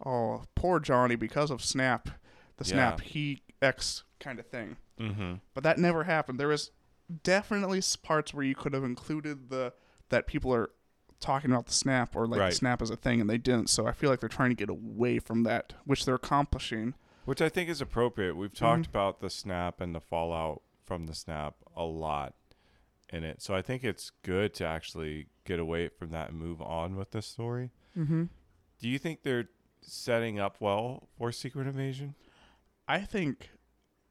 [0.05, 2.09] oh, poor Johnny because of Snap,
[2.57, 3.07] the Snap Yeah.
[3.09, 4.77] he X kind of thing.
[5.01, 5.35] mm-hmm.
[5.55, 6.39] But that never happened.
[6.39, 6.71] There was
[7.23, 9.73] definitely parts where you could have included the
[10.11, 10.71] that people are
[11.21, 12.51] talking about the snap or like Right.
[12.51, 13.69] the snap as a thing and they didn't.
[13.71, 16.95] So I feel like they're trying to get away from that, which they're accomplishing.
[17.25, 18.37] Which I think is appropriate.
[18.37, 18.65] We've Mm-hmm.
[18.65, 22.35] talked about the snap and the fallout from the snap a lot
[23.15, 26.61] in it, so I think it's good to actually get away from that and move
[26.61, 27.71] on with this story.
[27.97, 28.25] Mm-hmm.
[28.81, 29.49] Do you think they're
[29.81, 32.15] setting up well for Secret Invasion?
[32.89, 33.51] I think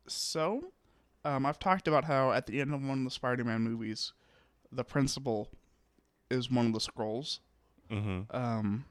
[0.08, 0.72] so.
[1.26, 4.14] Um, I've talked about how at the end of one of the Spider-Man movies,
[4.72, 5.50] the principal
[6.30, 7.40] is one of the Skrulls.
[7.92, 8.36] Mm-hmm.
[8.36, 8.86] Um,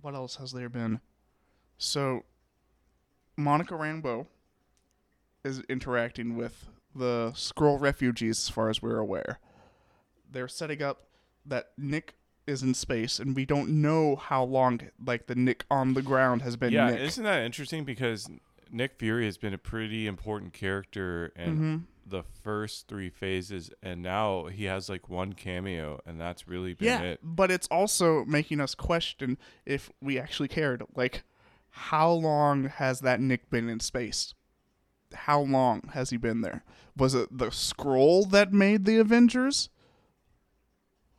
[0.00, 1.00] what else has there been?
[1.78, 2.24] So,
[3.36, 4.26] Monica Rambeau
[5.44, 9.38] is interacting with the Skrull refugees, as far as we're aware.
[10.30, 11.06] They're setting up
[11.46, 12.14] that Nick
[12.46, 16.42] is in space, and we don't know how long, like the Nick on the ground
[16.42, 17.00] has been Yeah, Nick.
[17.00, 17.84] isn't that interesting?
[17.84, 18.28] Because
[18.70, 21.76] Nick Fury has been a pretty important character in Mm-hmm.
[22.06, 26.88] the first three phases, and now he has like one cameo, and that's really been
[26.88, 27.20] Yeah, it.
[27.22, 30.82] but it's also making us question if we actually cared.
[30.96, 31.22] Like,
[31.70, 34.34] how long has that Nick been in space?
[35.12, 36.64] How long has he been there?
[36.96, 39.68] Was it the Skrull that made the Avengers?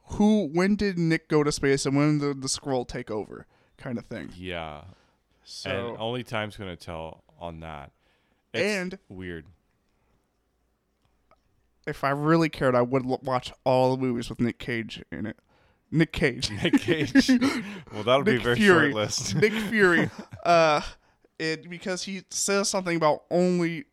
[0.08, 0.48] Who?
[0.52, 3.48] When did Nick go to space, and when did the Skrull take over?
[3.78, 4.32] Kind of thing.
[4.36, 4.82] Yeah,
[5.44, 7.92] So and only time's gonna tell on that.
[8.54, 9.46] It's And- weird.
[11.86, 15.26] if I really cared, I would l- watch all the movies with Nick Cage in
[15.26, 15.38] it.
[15.92, 16.50] Nick Cage.
[16.50, 17.30] Nick Cage.
[17.94, 18.92] well, that'll be very Fury.
[18.92, 19.36] short list.
[19.36, 20.10] Nick Fury,
[20.46, 20.82] uh,
[21.40, 23.86] it because he says something about only.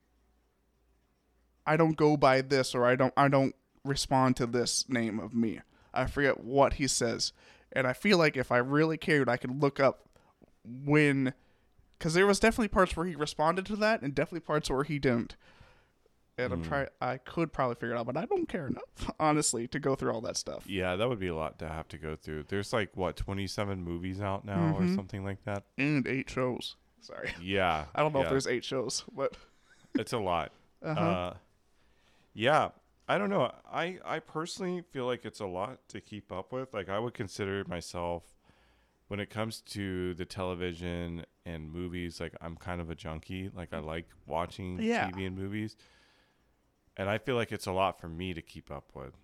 [1.66, 3.12] I don't go by this, or I don't.
[3.16, 5.60] I don't respond to this name of me.
[5.92, 7.32] I forget what he says,
[7.72, 10.08] and I feel like if I really cared, I could look up
[10.64, 11.34] when
[11.98, 14.98] because there was definitely parts where he responded to that and definitely parts where he
[14.98, 15.36] didn't
[16.38, 16.68] and i'm Mm.
[16.68, 19.94] trying i could probably figure it out but i don't care enough honestly to go
[19.94, 22.44] through all that stuff Yeah, that would be a lot to have to go through.
[22.48, 24.94] There's like what 27 movies out now or Mhm.
[24.94, 25.64] something like that.
[25.78, 29.34] and eight shows sorry Yeah, i don't know if there's eight shows but
[29.96, 30.52] it's a lot.
[30.84, 31.00] uh-huh.
[31.04, 31.34] Uh,
[32.32, 32.68] yeah,
[33.08, 33.52] I don't know.
[33.70, 36.72] I I personally feel like it's a lot to keep up with.
[36.72, 38.22] Like I would consider myself
[39.08, 43.50] when it comes to the television and movies, like I'm kind of a junkie.
[43.54, 45.10] Like I like watching Yeah.
[45.10, 45.76] TV and movies.
[46.96, 49.14] And I feel like it's a lot for me to keep up with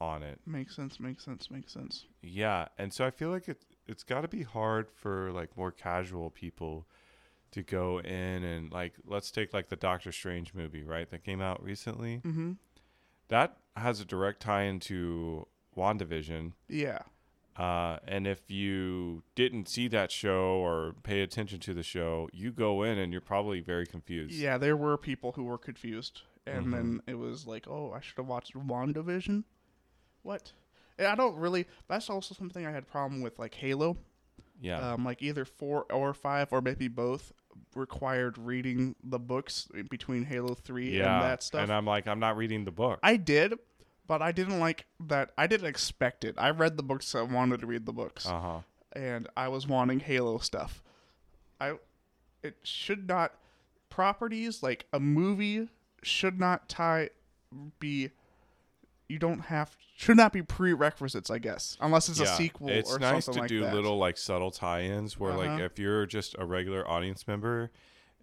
[0.00, 0.40] on it.
[0.46, 4.22] makes sense makes sense makes sense Yeah, and so I feel like it it's got
[4.22, 6.86] to be hard for like more casual people
[7.52, 11.08] to go in and like let's take like the Doctor Strange movie, right?
[11.10, 12.18] That came out recently.
[12.24, 12.52] mm-hmm
[13.28, 15.46] That has a direct tie into
[15.76, 16.52] WandaVision.
[16.68, 17.00] yeah
[17.56, 22.50] Uh, and if you didn't see that show or pay attention to the show, you
[22.52, 24.34] go in and you're probably very confused.
[24.34, 26.70] Yeah, there were people who were confused, and Mhm.
[26.72, 29.44] then it was like, oh, I should have watched WandaVision.
[30.22, 30.52] What?
[30.98, 31.66] And I don't really.
[31.88, 33.96] That's also something I had problem with, like Halo.
[34.60, 34.92] Yeah.
[34.92, 37.32] Um, like either four or five, or maybe both,
[37.74, 41.14] required reading the books between Halo Three yeah.
[41.14, 41.62] and that stuff.
[41.62, 42.98] And I'm like, I'm not reading the book.
[43.02, 43.54] I did,
[44.06, 45.32] but I didn't like that.
[45.36, 46.34] I didn't expect it.
[46.38, 47.14] I read the books.
[47.14, 48.58] I wanted to read the books Uh huh.
[48.92, 50.82] and I was wanting Halo stuff.
[51.60, 51.74] I
[52.42, 53.34] it should not
[53.90, 55.68] properties like a movie
[56.02, 57.10] should not tie
[57.78, 58.10] be
[59.08, 62.98] you don't have should not be prerequisites, I guess, unless it's a sequel It's or
[62.98, 63.74] nice something to like do that.
[63.74, 65.64] little like subtle tie-ins where like Uh-huh.
[65.64, 67.70] if you're just a regular audience member,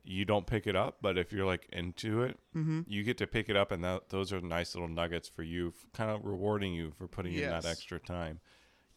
[0.03, 2.81] you don't pick it up, but if you're like into it, mm-hmm.
[2.87, 5.73] you get to pick it up, and that those are nice little nuggets for you,
[5.93, 8.41] kind of rewarding you for putting in that extra time,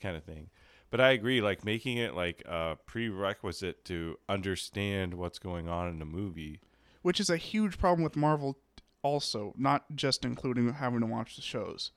[0.01, 0.51] kind of thing.
[0.91, 5.99] But I agree, like making it like a prerequisite to understand what's going on in
[6.01, 6.61] the movie.
[7.03, 8.59] Which is a huge problem with Marvel
[9.07, 11.93] also, not just including having to watch the shows.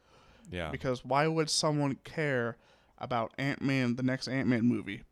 [0.51, 2.57] Yeah, Because why would someone care
[2.97, 5.03] about Ant Man, the next Ant Man movie,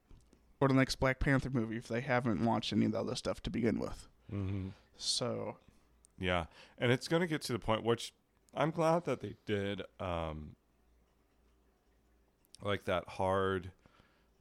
[0.60, 3.42] or the next Black Panther movie if they haven't watched any of the other stuff
[3.44, 4.08] to begin with?
[4.30, 5.58] hmm So
[6.20, 6.46] yeah,
[6.80, 8.14] and it's gonna get to the point which
[8.56, 10.56] I'm glad that they did, um,
[12.64, 13.72] like that hard,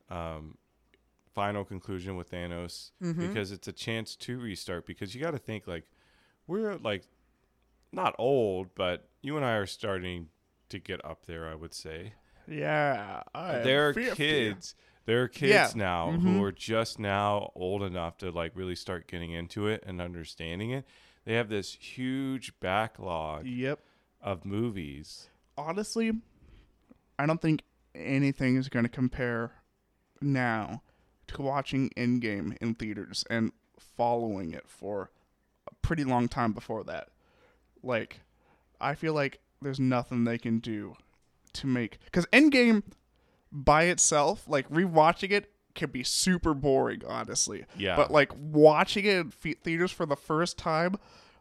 [0.08, 0.56] um,
[1.34, 3.18] final conclusion with Thanos mhm.
[3.28, 5.84] because it's a chance to restart because you got to think like
[6.46, 7.02] we're like
[7.96, 10.28] not old but you and i are starting
[10.68, 12.12] to get up there i would say
[12.48, 14.14] yeah, I there are 50.
[14.14, 16.20] kids there are kids Yeah, now mhm.
[16.22, 20.70] who are just now old enough to like really start getting into it and understanding
[20.70, 20.85] it
[21.24, 23.80] they have this huge backlog Yep.
[24.20, 25.28] of movies
[25.59, 26.12] Honestly,
[27.18, 27.62] I don't think
[27.94, 29.52] anything is going to compare
[30.20, 30.82] now
[31.28, 35.11] to watching Endgame in theaters and following it for
[35.70, 37.09] a pretty long time before that.
[37.87, 38.20] Like,
[38.81, 40.96] I feel like there's nothing they can do
[41.55, 42.83] to make because Endgame
[43.51, 47.64] by itself, like rewatching it, can be super boring, honestly.
[47.77, 50.96] yeah But like watching it in theaters for the first time,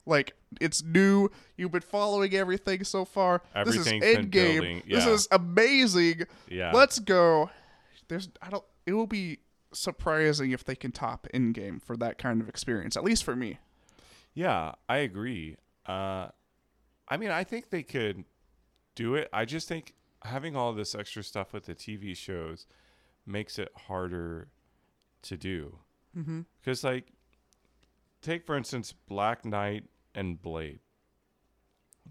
[0.05, 1.29] like it's new.
[1.57, 3.41] You've been following everything so far.
[3.55, 4.31] Everything's this is Endgame.
[4.31, 6.23] building, This is amazing.
[6.47, 7.49] yeah Let's go.
[8.07, 8.63] There's I don't.
[8.85, 9.39] It will be
[9.73, 12.95] surprising if they can top Endgame for that kind of experience.
[12.95, 13.57] At least for me.
[14.33, 15.55] Yeah, I agree.
[15.85, 16.29] Uh,
[17.07, 18.23] I mean, I think they could
[18.95, 19.29] do it.
[19.31, 19.93] I just think
[20.23, 22.65] having all this extra stuff with the TV shows
[23.25, 24.47] makes it harder
[25.23, 25.79] to do.
[26.17, 26.41] Mm-hmm.
[26.59, 27.07] Because, like,
[28.21, 30.79] take for instance Black Knight and Blade.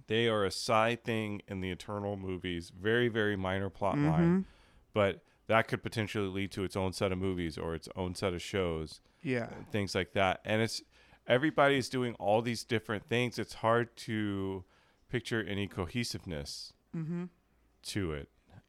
[0.07, 4.09] They are a side thing in the Eternal movies, very, very minor plot Mm-hmm.
[4.11, 4.47] line,
[4.93, 8.33] but that could potentially lead to its own set of movies or its own set
[8.35, 9.49] of shows Yeah.
[9.71, 10.41] things like that.
[10.45, 10.83] And it's
[11.27, 13.39] everybody's doing all these different things.
[13.39, 14.65] It's hard to
[15.09, 17.25] picture any cohesiveness Mm-hmm.
[17.87, 18.29] to it.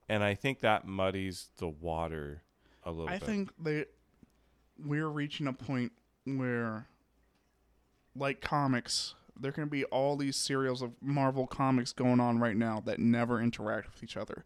[0.09, 2.41] And I think that muddies the water
[2.83, 3.23] a little I bit.
[3.23, 3.87] think that
[4.83, 5.91] we're reaching a point
[6.25, 6.87] where,
[8.15, 12.81] like comics, there can be all these serials of Marvel comics going on right now
[12.85, 14.45] that never interact with each other,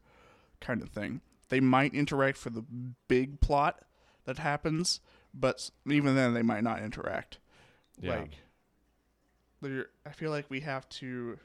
[0.60, 1.22] kind of thing.
[1.50, 2.66] They might interact for the
[3.08, 3.84] big plot
[4.26, 5.00] that happens,
[5.34, 7.40] but even then, they might not interact.
[8.00, 8.20] Yeah.
[8.20, 8.34] Like,
[9.62, 11.38] there, I feel like we have to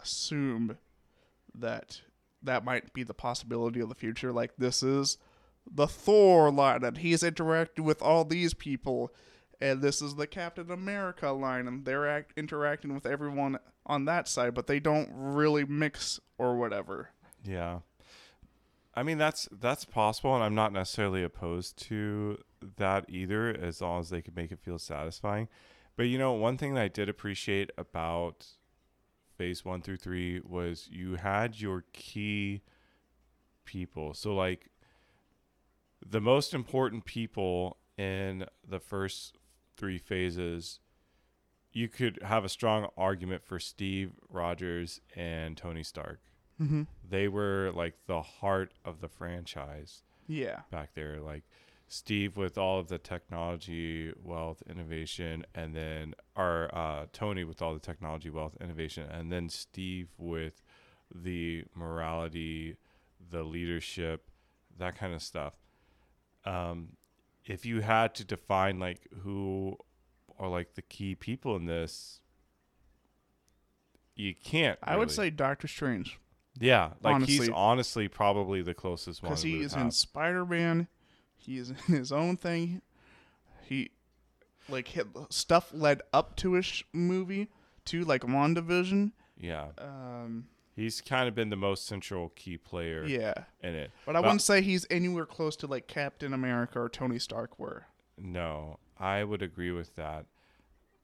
[0.00, 0.78] assume
[1.54, 2.02] that
[2.42, 4.32] that might be the possibility of the future.
[4.32, 5.18] Like, this is
[5.70, 9.12] the Thor line, and he's interacting with all these people,
[9.60, 14.28] and this is the Captain America line, and they're act- interacting with everyone on that
[14.28, 17.10] side, but they don't really mix or whatever.
[17.44, 17.80] yeah.
[18.94, 22.38] I mean that's that's possible, and I'm not necessarily opposed to
[22.78, 25.46] that either, as long as they can make it feel satisfying.
[25.98, 28.46] But you know, one thing that I did appreciate about
[29.36, 32.62] phase one through three was you had your key
[33.64, 34.14] people.
[34.14, 34.70] So like
[36.06, 39.38] the most important people in the first
[39.76, 40.78] three phases,
[41.72, 46.20] you could have a strong argument for Steve Rogers and Tony Stark.
[46.62, 46.82] Mm-hmm.
[47.10, 50.60] They were like the heart of the franchise Yeah.
[50.70, 51.18] back there.
[51.20, 51.42] Like
[51.88, 57.72] Steve with all of the technology, wealth, innovation, and then our uh, Tony with all
[57.74, 60.62] the technology, wealth, innovation, and then Steve with
[61.14, 62.76] the morality,
[63.30, 64.30] the leadership,
[64.78, 65.54] that kind of stuff.
[66.44, 66.90] Um,
[67.46, 69.76] if you had to define like who
[70.38, 72.20] are like the key people in this,
[74.14, 74.78] you can't.
[74.82, 76.18] I would say Doctor Strange
[76.60, 79.30] yeah, like he's honestly- honestly probably the closest one.
[79.30, 79.90] because he is in.
[79.90, 80.88] Spider Man.
[81.38, 82.82] He is in his own thing.
[83.62, 83.90] He
[84.68, 87.48] like hit, stuff led up to his sh- movie
[87.84, 89.12] too, like WandaVision.
[89.40, 93.92] Yeah, Um, he's kind of been the most central key player yeah, in it.
[94.04, 97.86] but I wouldn't say he's anywhere close to like Captain America or Tony Stark were.
[98.18, 100.26] No, I would agree with that.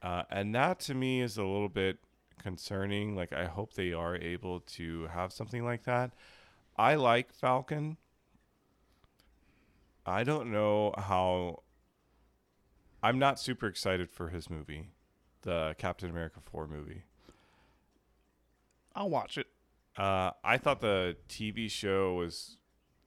[0.02, 1.98] Uh, and that to me is a little bit
[2.42, 3.14] concerning.
[3.16, 6.10] Like, I hope they are able to have something like that.
[6.76, 7.96] I like Falcon.
[10.06, 11.62] I don't know how.
[13.02, 14.88] I'm not super excited for his movie,
[15.42, 17.02] the Captain America 4 movie.
[18.94, 19.46] I'll watch it.
[19.96, 22.56] Uh, I thought the TV show was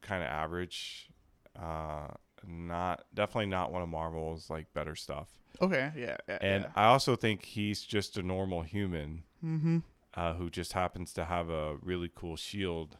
[0.01, 1.09] kind of average.
[1.59, 2.07] Uh,
[2.45, 5.29] not definitely not one of Marvel's like better stuff.
[5.61, 6.37] Okay, yeah, yeah.
[6.41, 6.69] And yeah.
[6.75, 9.79] I also think he's just a normal human mm-hmm.
[10.13, 12.97] uh, who just happens to have a really cool shield.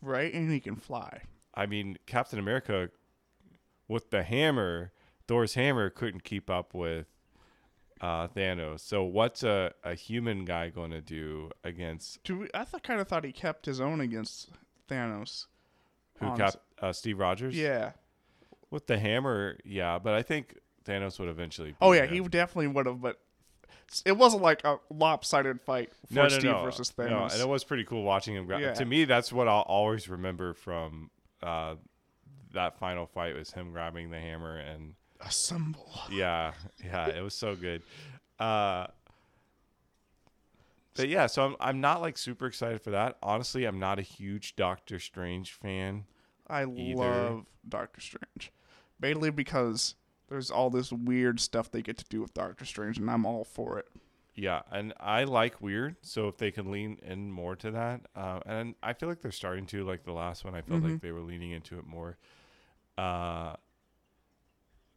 [0.00, 1.22] right, and he can fly.
[1.54, 2.88] I mean, Captain America
[3.88, 4.92] with the hammer,
[5.26, 7.06] Thor's hammer couldn't keep up with
[8.00, 8.80] uh, Thanos.
[8.80, 13.00] So what's a, a human guy going to do against Do we, I th- kind
[13.00, 14.50] of thought he kept his own against
[14.90, 15.46] Thanos.
[16.18, 16.26] who?
[16.26, 17.56] Honest- Cap, uh, Steve Rogers.
[17.56, 17.92] Yeah.
[18.70, 21.76] With the hammer, yeah, but I think Thanos would eventually.
[21.80, 22.24] Oh yeah, him.
[22.24, 23.20] he definitely would have, but
[24.04, 27.32] it wasn't like a lopsided fight for no, no, Steve no, versus no, Thanos.
[27.34, 28.46] and it was pretty cool watching him.
[28.46, 28.72] Gra- Yeah.
[28.74, 31.10] To me, that's what I'll always remember from
[31.42, 31.76] uh,
[32.54, 35.92] that final fight was him grabbing the hammer and Assemble.
[36.10, 36.52] yeah,
[36.84, 37.82] yeah, it was so good.
[38.38, 38.86] Uh,
[40.96, 43.16] but yeah, so I'm I'm not like super excited for that.
[43.22, 46.04] Honestly, I'm not a huge Doctor Strange fan.
[46.48, 46.94] I Either.
[46.96, 48.52] love Doctor Strange,
[49.00, 49.94] mainly because
[50.28, 53.44] there's all this weird stuff they get to do with Doctor Strange, and I'm all
[53.44, 53.86] for it.
[54.36, 58.40] Yeah, and I like weird, so if they can lean in more to that, uh,
[58.46, 59.84] and I feel like they're starting to.
[59.84, 60.92] Like the last one, I felt Mhm.
[60.92, 62.18] like they were leaning into it more.
[62.98, 63.54] Uh,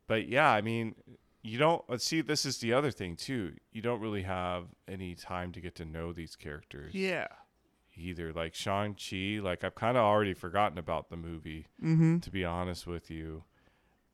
[0.08, 0.96] but yeah, I mean,
[1.44, 2.22] you don't see.
[2.22, 3.54] This is the other thing too.
[3.72, 7.28] You don't really have any time to get to know these characters Yeah.
[7.96, 8.32] either.
[8.34, 12.20] Like Shang Chi, like I've kind of already forgotten about the movie Mm-hmm.
[12.20, 13.44] to be honest with you.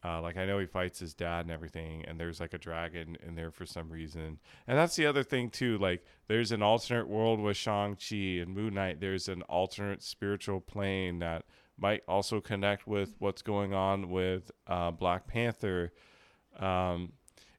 [0.05, 3.15] Uh, like I know he fights his dad and everything, and there's like a dragon
[3.25, 4.37] in there for some reason.
[4.67, 5.77] And that's the other thing too.
[5.77, 8.99] Like there's an alternate world with Shang Chi and Moon Knight.
[8.99, 11.45] There's an alternate spiritual plane that
[11.77, 15.91] might also connect with what's going on with uh, Black Panther,
[16.59, 17.13] um,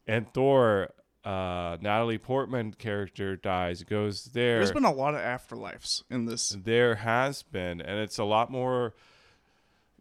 [0.06, 0.90] and Thor.
[1.24, 4.58] Uh, Natalie Portman character dies, goes there.
[4.58, 6.50] There's been a lot of afterlives in this.
[6.50, 8.92] There has been, and it's a lot more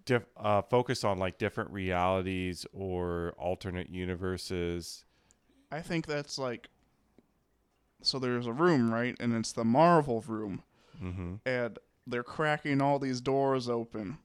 [0.06, 5.06] diff- uh, focused on like different realities or alternate universes.
[5.71, 6.67] I think that's like.
[8.02, 9.15] So there's a room, right?
[9.17, 10.63] And it's the Marvel room.
[11.02, 11.36] Mm-hmm.
[11.45, 14.18] and they're cracking all these doors open.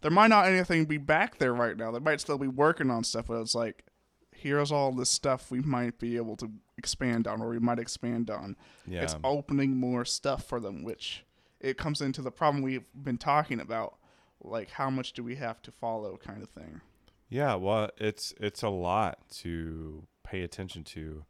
[0.00, 1.90] There might not anything be back there right now.
[1.90, 3.84] They might still be working on stuff, but it's like,
[4.32, 8.28] here's all this stuff we might be able to expand on, or we might expand
[8.30, 8.56] on.
[8.86, 11.24] Yeah, It's opening more stuff for them, which
[11.60, 13.96] it comes into the problem we've been talking about,
[14.42, 16.82] like how much do we have to follow, kind of thing.
[17.30, 17.54] yeah.
[17.54, 21.24] Well, it's it's a lot to pay attention to,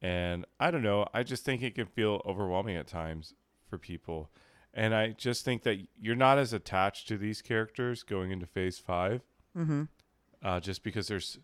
[0.00, 1.06] and I don't know.
[1.14, 3.34] I just think it can feel overwhelming at times
[3.68, 4.30] for people,
[4.74, 8.78] and I just think that you're not as attached to these characters going into Phase
[8.78, 9.22] Five.
[9.56, 9.82] Mm-hmm.
[10.42, 11.38] uh, just because there's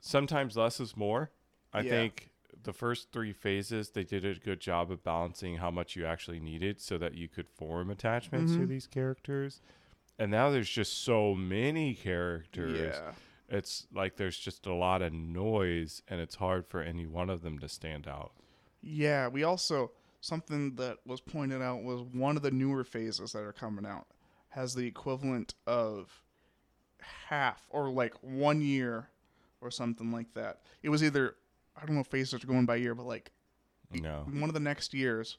[0.00, 1.30] sometimes less is more.
[1.72, 1.90] I Yeah.
[1.90, 2.30] think
[2.62, 6.40] the first three phases they did a good job of balancing how much you actually
[6.40, 8.68] needed so that you could form attachments to Mhm.
[8.68, 9.60] these characters.
[10.18, 12.96] And now there's just so many characters.
[12.96, 13.12] Yeah.
[13.48, 17.42] It's like there's just a lot of noise and it's hard for any one of
[17.42, 18.32] them to stand out.
[18.80, 19.92] Yeah, we also
[20.24, 24.06] something that was pointed out was one of the newer phases that are coming out
[24.48, 26.22] has the equivalent of
[27.28, 29.08] half or like one year
[29.60, 30.60] or something like that.
[30.82, 31.36] It was either
[31.76, 33.32] I don't know if phases are going by year, but like
[33.92, 34.24] No.
[34.30, 35.36] one of the next years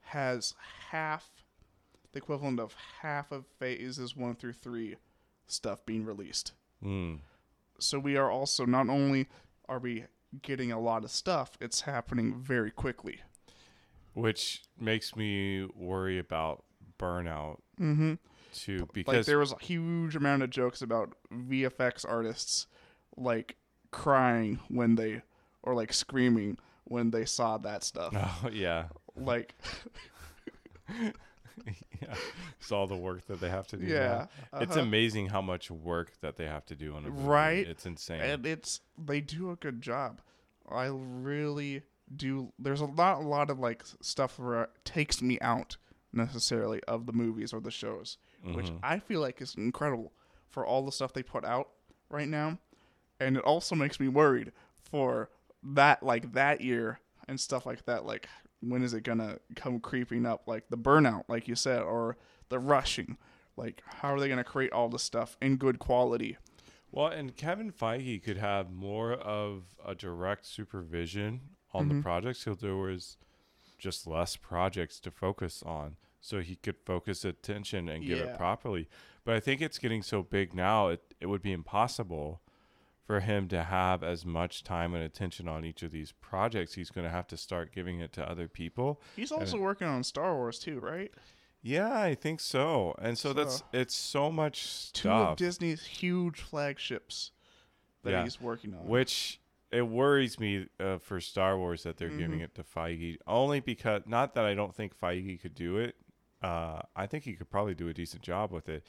[0.00, 0.54] has
[0.90, 1.26] half
[2.12, 4.96] the equivalent of half of phases one through three
[5.46, 6.52] stuff being released.
[6.84, 7.20] Mm.
[7.78, 9.28] So we are also not only
[9.68, 10.04] are we
[10.42, 13.20] getting a lot of stuff, it's happening very quickly.
[14.20, 16.64] Which makes me worry about
[16.98, 18.14] burnout Mm-hmm.
[18.52, 22.66] too, Like because there was a huge amount of jokes about VFX artists
[23.16, 23.56] like
[23.92, 25.22] crying when they
[25.62, 28.12] or like screaming when they saw that stuff.
[28.16, 29.54] oh yeah, Like
[30.98, 32.14] yeah,
[32.60, 33.86] it's all the work that they have to do.
[33.86, 34.26] yeah.
[34.54, 34.80] it's uh-huh.
[34.80, 37.22] amazing how much work that they have to do on a movie.
[37.22, 37.66] Right?
[37.66, 38.20] It's insane.
[38.20, 40.20] and it's they do a good job.
[40.70, 41.82] I really
[42.16, 42.52] do.
[42.58, 45.76] There's a lot, a lot of like stuff where it takes me out
[46.12, 48.78] necessarily of the movies or the shows, which Mhm.
[48.82, 50.12] I feel like is incredible
[50.48, 51.68] for all the stuff they put out
[52.10, 52.58] right now,
[53.20, 55.30] and it also makes me worried for
[55.62, 58.04] that like that year and stuff like that.
[58.06, 58.28] Like
[58.60, 60.48] when is it gonna come creeping up?
[60.48, 62.16] Like the burnout, like you said, or
[62.48, 63.18] the rushing.
[63.56, 66.38] Like how are they gonna create all this stuff in good quality?
[66.90, 71.40] Well, and Kevin Feige could have more of a direct supervision
[71.72, 72.02] on the Mhm.
[72.02, 73.16] projects so there was
[73.78, 75.96] just less projects to focus on.
[76.20, 78.24] So he could focus attention and give Yeah.
[78.32, 78.88] it properly.
[79.24, 82.42] But I think it's getting so big now, it, it would be impossible
[83.06, 86.74] for him to have as much time and attention on each of these projects.
[86.74, 89.00] He's going to have to start giving it to other people.
[89.14, 91.14] He's also working on Star Wars too, right?
[91.62, 92.94] Yeah, I think so.
[93.00, 95.36] And so, that's it's so much Two of stuff.
[95.38, 97.30] Disney's huge flagships
[98.02, 98.24] that Yeah.
[98.24, 98.86] he's working on.
[98.86, 99.40] Which
[99.70, 102.44] it worries me uh, for Star Wars that they're giving Mhm.
[102.44, 105.96] it to Feige only because not that I don't think Feige could do it.
[106.42, 108.86] Uh, I think he could probably do a decent job with it.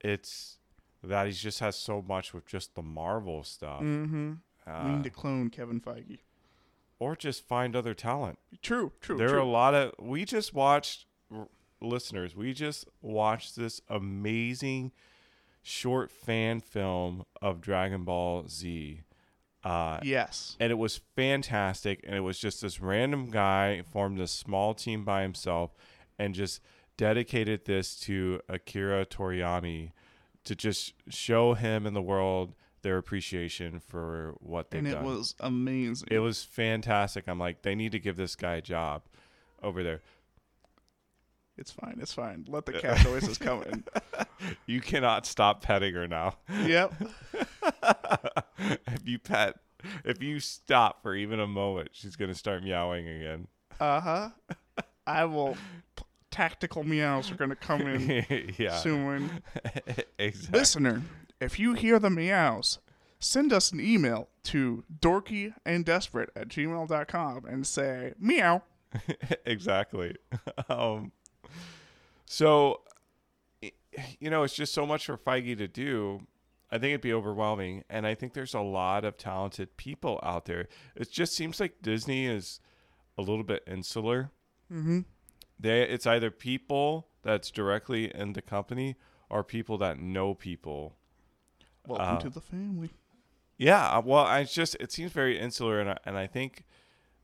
[0.00, 0.58] It's
[1.02, 4.32] that he just has so much with just the Marvel stuff, mm-hmm.
[4.66, 6.18] we uh, need to clone Kevin Feige.
[6.98, 8.38] or just find other talent.
[8.62, 9.38] True, true, there true.
[9.38, 11.48] are a lot of we just watched r-
[11.80, 12.34] listeners.
[12.36, 14.92] We just watched this amazing
[15.62, 19.02] short fan film of Dragon Ball Z.
[19.66, 20.56] Uh, yes.
[20.60, 25.04] and it was fantastic and it was just this random guy formed a small team
[25.04, 25.74] by himself
[26.20, 26.60] and just
[26.96, 29.90] dedicated this to Akira Toriyama
[30.44, 35.34] to just show him and the world their appreciation for what they've And it was
[35.40, 36.06] amazing.
[36.12, 37.26] it was fantastic.
[37.26, 39.02] I'm like, they need to give this guy a job
[39.64, 40.00] over there.
[41.58, 41.98] it's fine.
[42.00, 42.44] It's fine.
[42.48, 43.82] Let the cat noises come in.
[44.66, 46.36] You cannot stop petting her now.
[46.64, 46.94] Yep.
[48.86, 49.56] if you pet,
[50.04, 53.48] if you stop for even a moment, she's gonna start meowing again.
[53.80, 54.30] Uh huh.
[55.06, 55.56] I will.
[56.30, 59.30] Tactical meows are going to come in yeah, soon.
[60.18, 60.58] exactly.
[60.58, 61.02] Listener,
[61.40, 62.78] if you hear the meows,
[63.18, 68.62] send us an email to dorkyanddesperate at gmail.com and say meow.
[69.46, 70.14] exactly.
[70.68, 71.12] Um,
[72.26, 72.82] so,
[74.18, 76.20] you know, it's just so much for Feige to do.
[76.76, 80.44] I think it'd be overwhelming, and I think there's a lot of talented people out
[80.44, 80.68] there.
[80.94, 82.60] It just seems like Disney is
[83.16, 84.30] a little bit insular.
[84.70, 85.00] Mm-hmm.
[85.58, 88.96] They, it's either people that's directly in the company
[89.30, 90.96] or people that know people.
[91.86, 92.90] Welcome Uh, to the family.
[93.56, 96.64] Yeah, uh, well, I just it seems very insular, and I, and I think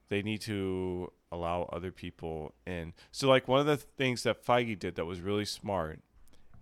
[0.08, 2.94] they need to allow other people in.
[3.10, 6.00] So, like one of the things that Feige did that was really smart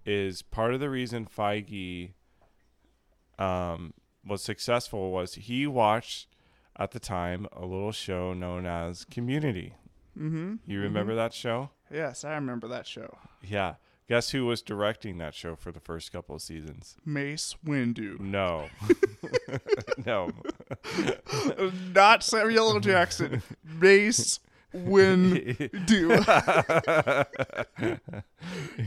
[0.04, 2.14] is part of the reason Feige
[3.40, 6.28] um, was successful was he watched
[6.78, 9.74] at the time a little show known as Community.
[10.18, 10.56] Mm-hmm.
[10.66, 11.70] You remember that show?
[11.90, 13.18] Yes, I remember that show.
[13.42, 13.74] Yeah.
[14.08, 16.96] Guess who was directing that show for the first couple of seasons?
[17.06, 18.18] Mace Windu.
[18.18, 18.68] No.
[20.04, 20.30] no.
[21.94, 22.80] Not Samuel L.
[22.80, 23.40] Jackson.
[23.64, 24.40] Mace
[24.74, 26.10] Windu.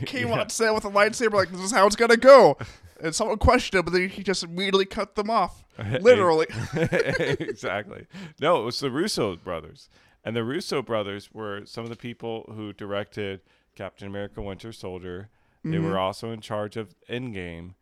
[0.06, 2.58] Came on set with a lightsaber like, this is how it's going to go.
[3.04, 5.64] And someone questioned him, but then he just immediately cut them off.
[6.00, 6.46] Literally.
[6.74, 8.06] exactly.
[8.40, 9.88] No, it was the Russo brothers.
[10.24, 13.42] And the Russo brothers were some of the people who directed
[13.76, 15.28] Captain America Winter Soldier.
[15.64, 17.74] They were also in charge of Endgame.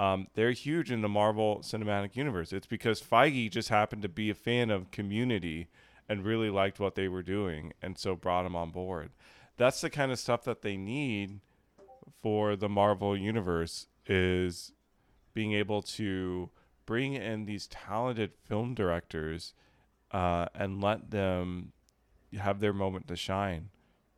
[0.00, 2.54] Um, they're huge in the Marvel Cinematic Universe.
[2.54, 5.68] It's because Feige just happened to be a fan of Community
[6.08, 9.10] and really liked what they were doing, and so brought them on board.
[9.58, 11.40] That's the kind of stuff that they need
[12.22, 14.72] for the Marvel Universe is
[15.34, 16.50] being able to
[16.86, 19.52] bring in these talented film directors
[20.10, 21.72] uh, and let them
[22.38, 23.68] have their moment to shine.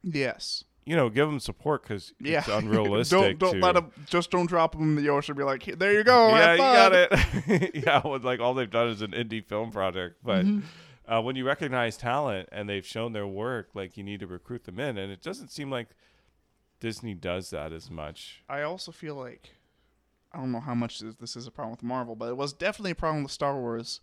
[0.02, 0.64] Yes.
[0.86, 2.38] you know, give them support because Yeah.
[2.38, 3.18] it's unrealistic.
[3.18, 3.90] don't don't to, let them.
[4.06, 5.36] Just don't drop them in the ocean.
[5.36, 6.28] Be like, "Here- there you go.
[6.30, 7.74] yeah, you got it.
[7.86, 11.12] yeah, with like all they've done is an indie film project, but Mm-hmm.
[11.12, 14.64] uh, when you recognize talent and they've shown their work, like you need to recruit
[14.64, 15.88] them in, and it doesn't seem like
[16.80, 18.42] Disney does that as much.
[18.48, 19.50] I also feel like
[20.32, 22.52] I don't know how much this, this is a problem with Marvel, but it was
[22.52, 24.00] definitely a problem with Star Wars.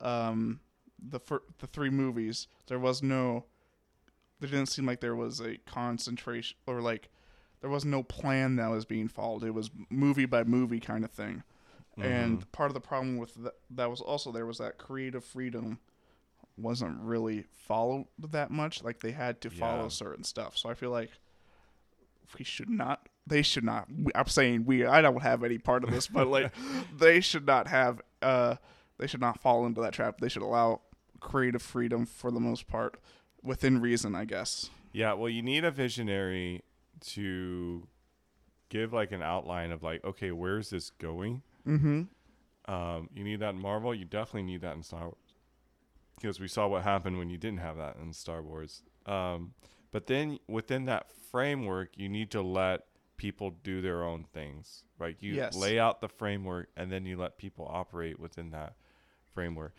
[0.00, 0.60] Um,
[0.98, 3.44] the fir- the three movies, there was no.
[4.40, 7.08] There didn't seem like there was a concentration or like
[7.60, 9.42] there was no plan that was being followed.
[9.44, 11.42] It was movie by movie kind of thing.
[11.96, 15.78] And part of the problem with that, that was also there was that creative freedom
[16.58, 18.82] wasn't really followed that much.
[18.82, 19.88] Like they had to follow Yeah.
[19.88, 20.58] certain stuff.
[20.58, 21.12] So I feel like
[22.36, 23.08] we should not.
[23.26, 23.88] They should not.
[24.14, 24.84] I'm saying we.
[24.84, 26.52] I don't have any part of this, but like
[26.96, 28.00] they should not have.
[28.20, 28.56] Uh,
[28.98, 30.18] they should not fall into that trap.
[30.20, 30.82] They should allow
[31.20, 33.00] creative freedom for the most part,
[33.42, 34.70] within reason, I guess.
[34.92, 36.62] Yeah, well, you need a visionary
[37.06, 37.88] to
[38.68, 41.42] give like an outline of like, okay, where's this going?
[41.66, 42.02] Mm-hmm.
[42.72, 43.94] Um, you need that in Marvel.
[43.94, 45.16] You definitely need that in Star Wars
[46.16, 48.82] because we saw what happened when you didn't have that in Star Wars.
[49.06, 49.54] Um,
[49.90, 52.82] but then within that framework, you need to let
[53.16, 54.84] people do their own things.
[54.98, 55.16] Right?
[55.20, 55.56] You Yes.
[55.56, 58.74] lay out the framework, and then you let people operate within that
[59.34, 59.74] framework.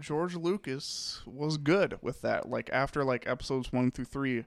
[0.00, 2.48] George Lucas was good with that.
[2.48, 4.44] Like after like episodes one through three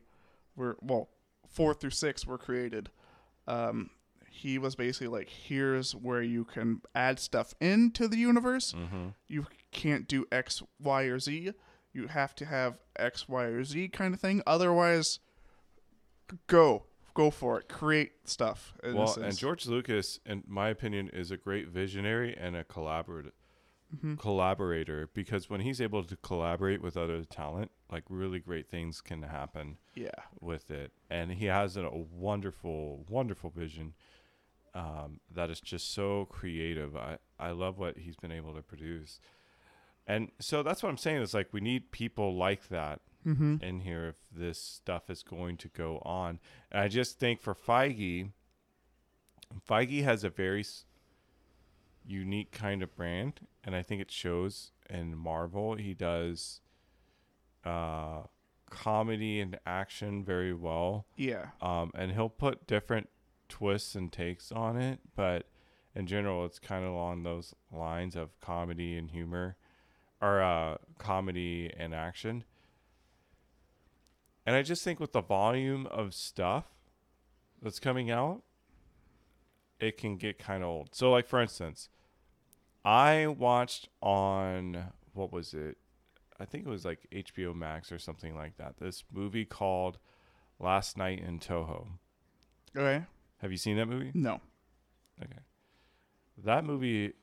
[0.55, 1.09] were well,
[1.47, 2.89] four through six were created.
[3.47, 3.91] Um,
[4.30, 8.73] he was basically like, here's where you can add stuff into the universe.
[8.73, 9.07] Mm-hmm.
[9.28, 11.53] You can't do X, Y, or Z.
[11.93, 14.41] You have to have X, Y, or Z kind of thing.
[14.45, 15.19] Otherwise,
[16.47, 16.84] go
[17.18, 17.68] go for it.
[17.68, 18.74] Create stuff.
[18.84, 19.36] Well, and.
[19.36, 23.32] George Lucas, in my opinion, is a great visionary and a collaborator.
[23.95, 24.15] Mm-hmm.
[24.15, 29.24] Collaborator, because when he's able to collaborate with other talent, like really great things can
[29.24, 30.09] happen yeah,
[30.41, 30.91] with it.
[31.09, 33.93] And he has a, a wonderful, wonderful vision
[34.76, 36.97] um, that is just so creative.
[36.97, 39.22] I, I love what he's been able to produce.
[40.05, 43.57] And so that's what I'm saying is like we need people like that mm-hmm.
[43.61, 46.39] in here if this stuff is going to go on.
[46.72, 48.32] And I just think for Feige,
[49.68, 50.86] Feige has a very s-
[52.05, 55.76] unique kind of brand, and I think it shows in Marvel.
[55.76, 56.61] He does
[57.65, 58.24] uh,
[58.70, 63.09] comedy and action very well, yeah, um, and he'll put different
[63.49, 65.47] twists and takes on it, but
[65.95, 69.55] in general, it's kind of along those lines of comedy and humor,
[70.22, 72.43] or uh, comedy and action.
[74.47, 76.63] And I just think with the volume of stuff
[77.61, 78.43] that's coming out,
[79.77, 80.95] it can get kind of old.
[80.95, 81.89] So, like for instance,
[82.85, 85.77] I watched on what was it?
[86.39, 88.75] I think it was like HBO Max or something like that.
[88.79, 89.97] This movie called
[90.59, 91.89] Last Night in Soho.
[92.75, 93.03] okay,
[93.41, 94.11] Have you seen that movie?
[94.13, 94.39] no,
[95.21, 95.39] Okay.
[96.45, 97.13] That movie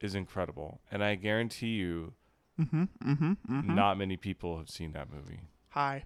[0.00, 2.14] is incredible, and I guarantee you,
[2.58, 3.74] mm-hmm, mm-hmm, mm-hmm.
[3.74, 5.40] not many people have seen that movie.
[5.70, 6.04] Hi,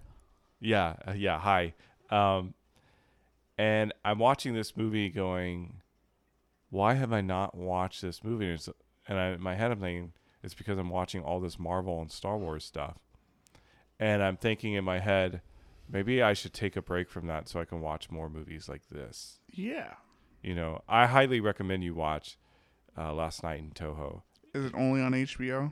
[0.59, 1.39] Yeah, uh, yeah.
[1.39, 1.73] Hi.
[2.09, 2.53] Um,
[3.57, 5.81] and I'm watching this movie, going,
[6.69, 8.69] "Why have I not watched this movie?" And, it's,
[9.07, 12.11] and I, in my head, I'm thinking it's because I'm watching all this Marvel and
[12.11, 12.97] Star Wars stuff,
[13.99, 15.41] and I'm thinking in my head,
[15.89, 18.89] maybe I should take a break from that so I can watch more movies like
[18.89, 19.39] this.
[19.51, 19.93] yeah.
[20.43, 22.37] You know, I highly recommend you watch
[22.95, 24.21] uh, Last Night in Soho.
[24.53, 25.71] Is it only on HBO?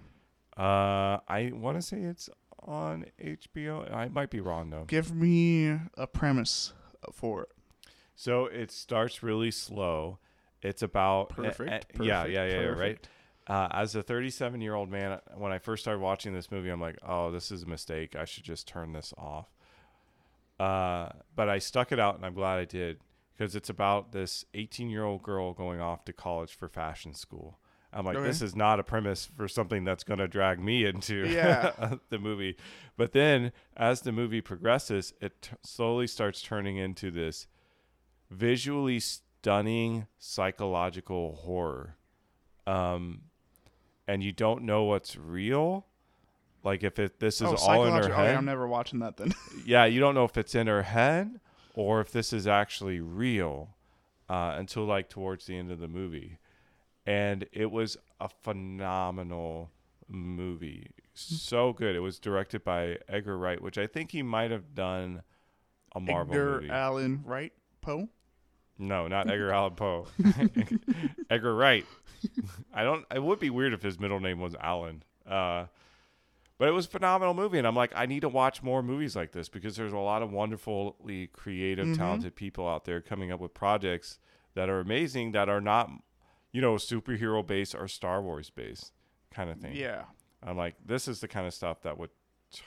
[0.58, 2.28] Uh, I want to say it's
[2.66, 3.93] on HBO.
[3.93, 4.86] I might be wrong though.
[4.86, 6.74] Give me a premise
[7.11, 7.49] for it.
[8.16, 10.20] So it starts really slow.
[10.61, 11.61] It's about Perfect.
[11.61, 13.07] yeah, perfect, yeah, yeah, yeah, right.
[13.45, 16.80] Uh, as a 37 year old man, when I first started watching this movie, I'm
[16.80, 18.16] like, oh, this is a mistake.
[18.16, 19.47] I should just turn this off.
[20.59, 22.99] Uh, but I stuck it out, and I'm glad I did
[23.36, 27.59] because it's about this 18 year old girl going off to college for fashion school.
[27.94, 28.26] I'm like, Okay.
[28.26, 31.96] this is not a premise for something that's going to drag me into Yeah.
[32.10, 32.58] the movie.
[32.98, 37.48] But then, as the movie progresses, it t- slowly starts turning into this
[38.30, 41.98] visually stunning psychological horror.
[42.66, 43.22] Um,
[44.08, 45.86] and you don't know what's real.
[46.64, 48.32] Like if it this is oh, all in her oh, head.
[48.32, 49.34] yeah, I'm never watching that then.
[49.66, 51.39] yeah, you don't know if it's in her head
[51.76, 53.76] or if this is actually real
[54.30, 56.38] uh, until like towards the end of the movie.
[57.06, 59.70] And it was a phenomenal
[60.08, 60.88] movie.
[61.14, 61.95] So good.
[61.95, 65.22] It was directed by Edgar Wright, which I think he might have done
[65.95, 66.39] a Marvel movie.
[66.39, 66.70] Edgar movie.
[66.70, 68.08] Allan Wright Poe.
[68.78, 70.08] no, not Edgar Allan Poe.
[71.30, 71.86] Edgar Wright.
[72.74, 73.06] I don't.
[73.14, 75.04] It would be weird if his middle name was Allen.
[75.28, 75.66] Uh,
[76.58, 79.16] But it was a phenomenal movie, and I'm like, I need to watch more movies
[79.16, 81.97] like this because there's a lot of wonderfully creative, Mhm.
[81.97, 84.20] talented people out there coming up with projects
[84.54, 85.89] that are amazing that are not,
[86.54, 88.93] you know, superhero base or Star Wars base
[89.32, 89.76] kind of thing.
[89.76, 90.04] Yeah.
[90.41, 92.12] I'm like, this is the kind of stuff that would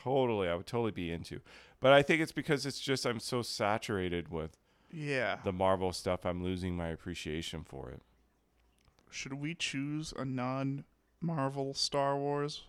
[0.02, 1.40] totally, I would totally be into.
[1.80, 4.56] But I think it's because it's just I'm so saturated with
[4.92, 5.38] Yeah.
[5.44, 8.02] the Marvel stuff, I'm losing my appreciation for it.
[9.10, 10.84] Should we choose a non
[11.20, 12.64] Marvel Star Wars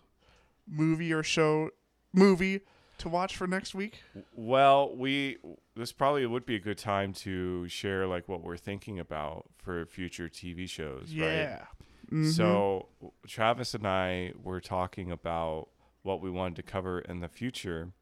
[0.66, 1.70] movie or show
[2.12, 2.60] movie
[2.98, 4.02] to watch for next week?
[4.34, 5.38] Well, we
[5.76, 9.86] this probably would be a good time to share like what we're thinking about for
[9.86, 11.32] future TV shows, right?
[11.32, 11.64] Yeah.
[12.10, 12.32] Mhm.
[12.32, 12.88] So
[13.26, 15.68] Travis and I were talking about
[16.02, 17.92] what we wanted to cover in the future,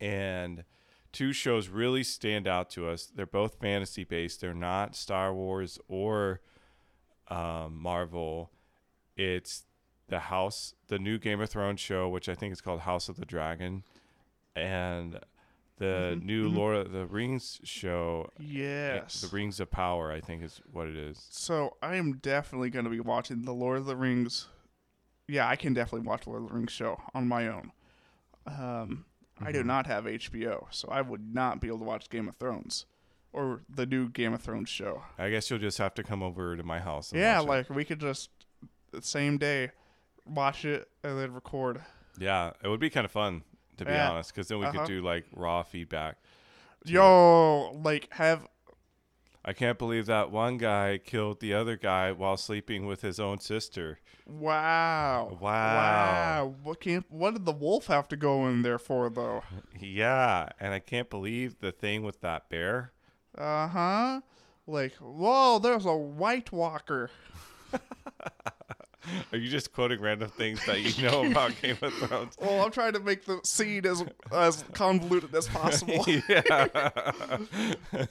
[0.00, 0.64] and
[1.12, 3.06] two shows really stand out to us.
[3.06, 4.40] They're both fantasy based.
[4.40, 6.40] They're not Star Wars or
[7.28, 8.50] um, Marvel.
[9.16, 9.64] It's
[10.10, 13.16] the House, the new Game of Thrones show, which I think is called House of
[13.16, 13.84] the Dragon,
[14.54, 15.18] and
[15.78, 16.54] the Mhm, new mhm.
[16.56, 18.30] Lord of the Rings show.
[18.38, 19.20] yes.
[19.22, 21.26] The Rings of Power, I think, is what it is.
[21.30, 24.48] So I am definitely going to be watching the Lord of the Rings.
[25.26, 27.72] Yeah, I can definitely watch Lord of the Rings show on my own.
[28.46, 29.06] Um,
[29.40, 29.66] I do Mhm.
[29.66, 32.84] not have HBO, so I would not be able to watch Game of Thrones
[33.32, 35.04] or the new Game of Thrones show.
[35.16, 37.12] I guess you'll just have to come over to my house.
[37.12, 37.48] And Yeah, watch it.
[37.48, 38.28] like we could just
[38.90, 39.70] the same day
[40.26, 41.80] watch it and then record.
[42.18, 43.42] yeah, it would be kind of fun
[43.76, 44.10] to be Yeah.
[44.10, 44.78] honest, because then we Uh-huh.
[44.78, 46.16] could do like raw feedback.
[46.84, 48.46] Yo, like have
[49.42, 53.38] I can't believe that one guy killed the other guy while sleeping with his own
[53.40, 53.98] sister.
[54.26, 55.40] wow, Wow.
[55.40, 56.54] wow.
[56.62, 59.42] What can what did the wolf have to go in there for though?
[59.78, 62.92] Yeah, and I can't believe the thing with that bear.
[63.36, 64.20] Uh huh.
[64.66, 67.10] Like, whoa, there's a White Walker.
[69.32, 72.36] Are you just quoting random things that you know about Game of Thrones?
[72.40, 76.04] Well, I'm trying to make the scene as as convoluted as possible.
[76.28, 77.00] yeah.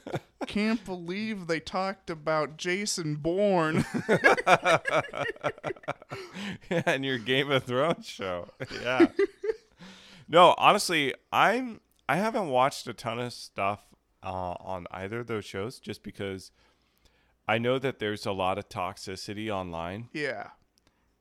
[0.46, 3.84] Can't believe they talked about Jason Bourne.
[6.70, 8.48] yeah, and your Game of Thrones show.
[8.82, 9.08] Yeah.
[10.28, 13.80] no, honestly, I'm I haven't watched a ton of stuff
[14.22, 16.50] uh, on either of those shows just because
[17.46, 20.48] I know that there's a lot of toxicity online yeah.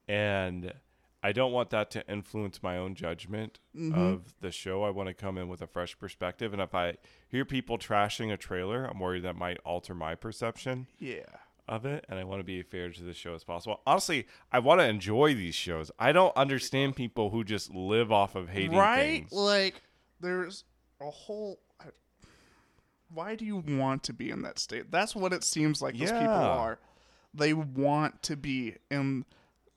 [0.09, 0.73] And
[1.21, 3.93] I don't want that to influence my own judgment Mhm.
[3.95, 4.83] of the show.
[4.83, 6.95] I want to come in with a fresh perspective and if I
[7.27, 11.25] hear people trashing a trailer, I'm worried that might alter my perception Yeah.
[11.67, 13.81] of it and I want to be fair to the show as possible.
[13.85, 15.91] Honestly, I want to enjoy these shows.
[15.99, 19.19] I don't understand people who just live off of hating right?
[19.27, 19.31] things.
[19.33, 19.81] Like,
[20.19, 20.63] there's
[21.01, 21.59] a whole.
[23.11, 24.91] Why do you want to be in that state?
[24.91, 26.79] That's what it seems like those people are.
[27.33, 29.25] They want to be in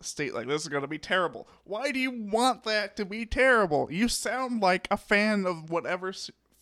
[0.02, 1.48] state like this is going to be terrible.
[1.64, 3.88] Why do you want that to be terrible?
[3.90, 6.12] You sound like a fan of whatever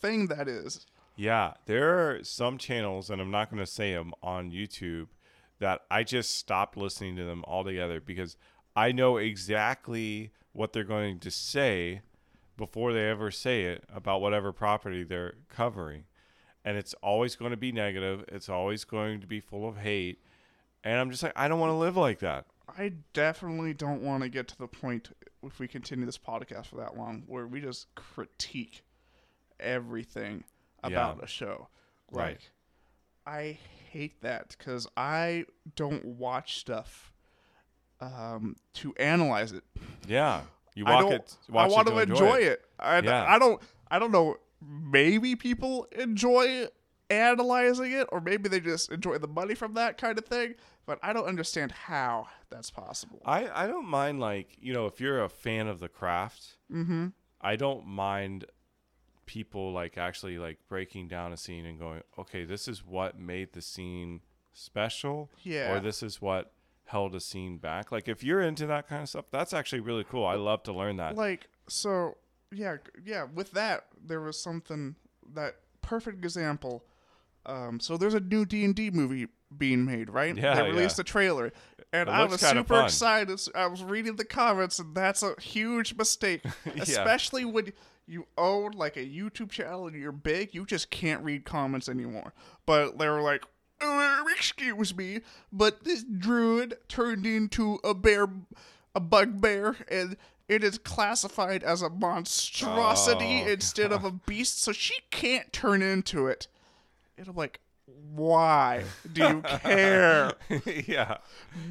[0.00, 0.86] thing that is.
[1.16, 5.08] Yeah, there are some channels, and I'm not going to say them on YouTube,
[5.58, 8.36] that I just stopped listening to them altogether because
[8.74, 12.00] I know exactly what they're going to say
[12.56, 16.04] before they ever say it about whatever property they're covering.
[16.64, 20.18] And it's always going to be negative, it's always going to be full of hate.
[20.82, 22.46] And I'm just like, I don't want to live like that.
[22.78, 25.10] I definitely don't want to get to the point
[25.42, 28.82] if we continue this podcast for that long where we just critique
[29.58, 30.44] everything
[30.82, 31.24] about Yeah.
[31.24, 31.68] a show.
[32.10, 32.38] Right.
[32.38, 32.50] Like,
[33.26, 33.58] I
[33.90, 35.44] hate that because I
[35.76, 37.12] don't watch stuff
[38.00, 39.64] um, to analyze it.
[40.08, 40.42] Yeah.
[40.74, 42.64] You walk it, I want to enjoy, it.
[42.78, 43.24] I, Yeah.
[43.28, 43.60] I don't.
[43.90, 44.36] I don't know.
[44.62, 46.66] Maybe people enjoy
[47.10, 50.54] analyzing it, or maybe they just enjoy the money from that kind of thing.
[50.86, 53.20] But I don't understand how that's possible.
[53.24, 57.08] I, I don't mind, like, you know, if you're a fan of the craft, mm-hmm.
[57.40, 58.46] I don't mind
[59.26, 63.52] people like actually like breaking down a scene and going, okay, this is what made
[63.52, 64.20] the scene
[64.52, 65.72] special, Yeah.
[65.72, 66.52] or this is what
[66.86, 67.92] held a scene back.
[67.92, 70.26] Like if you're into that kind of stuff, that's actually really cool.
[70.26, 71.14] I love to learn that.
[71.16, 72.16] like so
[72.52, 74.96] yeah yeah with that there was something
[75.34, 76.84] that perfect example
[77.46, 79.26] um so there's a new d&d movie
[79.56, 80.36] being made right?
[80.36, 81.02] Yeah, they released yeah.
[81.02, 81.52] a trailer
[81.92, 83.40] and It i was super excited.
[83.54, 86.82] I was reading the comments and that's a huge mistake Yeah.
[86.82, 87.72] especially when
[88.06, 92.32] you own like a youtube channel and you're big you just can't read comments anymore.
[92.66, 93.44] But they were like
[93.80, 95.20] "Uh, excuse me
[95.52, 98.28] but this druid turned into a bear
[98.94, 100.16] a bugbear and
[100.48, 105.82] it is classified as a monstrosity Oh, instead of a beast so she can't turn
[105.82, 106.46] into it
[107.20, 107.60] and i'm like
[108.14, 110.32] why do you care
[110.86, 111.18] yeah.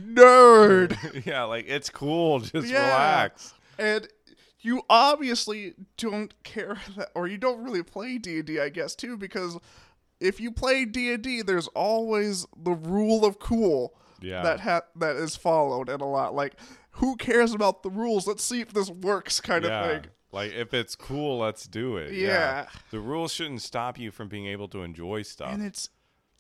[0.06, 2.39] nerd yeah, like it's cool.
[2.39, 2.86] Just Yeah.
[2.88, 3.54] relax.
[3.78, 4.08] and
[4.62, 9.58] you obviously don't care that, or you don't really play D&D, I guess, too, because
[10.20, 14.43] if you play D&D, there's always the rule of cool Yeah.
[14.43, 16.36] that ha- that is followed and a lot.
[16.36, 16.56] Like,
[16.91, 18.28] who cares about the rules?
[18.28, 19.82] Let's see if this works kind yeah.
[19.86, 20.12] of thing.
[20.32, 22.13] Like if it's cool, let's do it.
[22.13, 22.67] Yeah.
[22.91, 25.51] The rules shouldn't stop you from being able to enjoy stuff.
[25.51, 25.89] And it's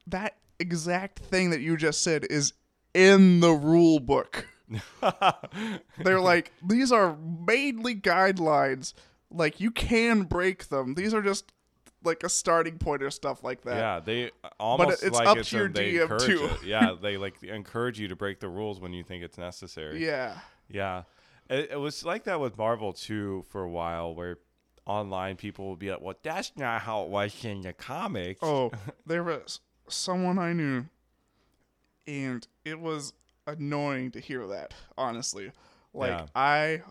[0.07, 2.53] that exact thing that you just said is
[2.93, 4.47] in the rule book.
[5.97, 8.93] They're like, these are mainly guidelines.
[9.31, 10.95] Like, you can break them.
[10.95, 11.51] These are just
[12.03, 13.75] like a starting point or stuff like that.
[13.75, 16.49] Yeah, they uh, almost it's like up it's to your DM too.
[16.65, 20.03] Yeah, they like encourage you to break the rules when you think it's necessary.
[20.03, 20.37] Yeah.
[20.69, 21.03] Yeah.
[21.49, 24.37] It, it was like that with Marvel too for a while, where
[24.85, 28.71] online people would be like, "Well, that's not how it was in the comics." Oh,
[29.05, 30.85] there was someone I knew,
[32.07, 33.13] and it was
[33.47, 35.51] annoying to hear that, honestly.
[35.93, 36.25] Like, Yeah.
[36.35, 36.81] I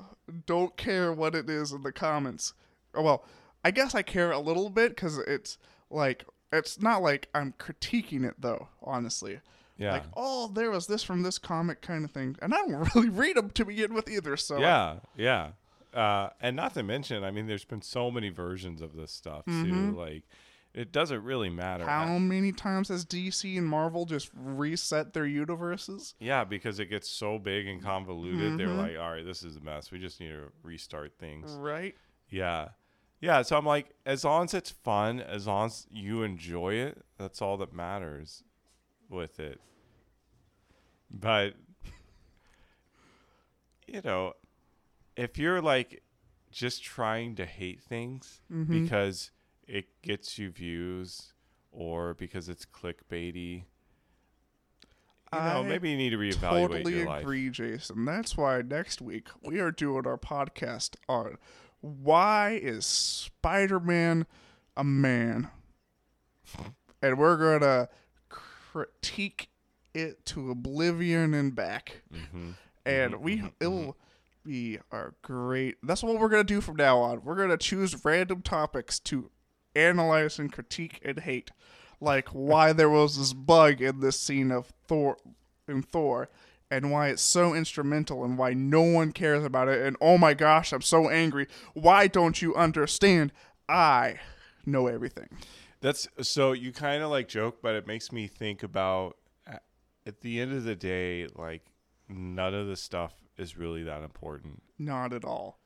[0.46, 2.52] don't care what it is in the comments.
[2.94, 3.24] Oh, Well,
[3.64, 5.58] I guess I care a little bit because it's
[5.90, 9.40] like, it's not like I'm critiquing it, though, honestly.
[9.78, 9.92] Yeah.
[9.92, 12.36] Like, oh, there was this from this comic kind of thing.
[12.42, 14.58] And I don't really read them to begin with either, so.
[14.58, 15.50] yeah, yeah.
[15.94, 19.44] Uh, and not to mention, I mean, there's been so many versions of this stuff
[19.46, 19.94] too.
[19.96, 20.24] Like,
[20.74, 21.84] it doesn't really matter.
[21.84, 22.08] Mm-hmm.
[22.08, 26.14] How many times has DC and Marvel just reset their universes?
[26.20, 28.58] Yeah, because it gets so big and convoluted.
[28.58, 28.78] They're Mm-hmm.
[28.78, 29.90] like, all right, this is a mess.
[29.90, 31.52] We just need to restart things.
[31.52, 31.94] Right?
[32.28, 32.68] Yeah.
[33.20, 33.40] Yeah.
[33.42, 37.40] So I'm like, as long as it's fun, as long as you enjoy it, that's
[37.40, 38.44] all that matters
[39.08, 39.60] with it.
[41.10, 41.54] But,
[43.86, 44.34] you know,
[45.16, 46.02] if you're like
[46.50, 48.82] just trying to hate things Mm-hmm.
[48.84, 49.30] because
[49.66, 51.32] it gets you views
[51.70, 53.64] or because it's clickbaity,
[55.32, 57.22] you know, I maybe you need to reevaluate totally your life.
[57.22, 58.04] agree, Jason.
[58.06, 61.36] That's why next week we are doing our podcast on
[61.80, 64.26] why is Spider-Man
[64.76, 65.50] a man,
[67.02, 67.88] and we're gonna
[68.72, 69.48] critique
[69.94, 72.02] it to oblivion and back.
[72.12, 72.50] Mm-hmm.
[72.84, 73.22] And mm-hmm.
[73.22, 73.46] we mm-hmm.
[73.60, 74.50] it'll mm-hmm.
[74.50, 75.76] be our great.
[75.82, 77.22] That's what we're gonna do from now on.
[77.24, 79.30] We're gonna choose random topics to
[79.74, 81.50] analyze and critique and hate,
[82.00, 85.16] like why there was this bug in this scene of Thor
[85.66, 86.28] in Thor,
[86.70, 89.84] and why it's so instrumental, and why no one cares about it.
[89.86, 91.46] And oh my gosh, I'm so angry.
[91.74, 93.32] Why don't you understand?
[93.68, 94.18] I
[94.64, 95.28] know everything.
[95.80, 99.16] That's so you kind of like joke, but it makes me think about
[100.06, 101.62] at the end of the day, like
[102.08, 104.62] none of the stuff is really that important.
[104.78, 105.60] Not at all.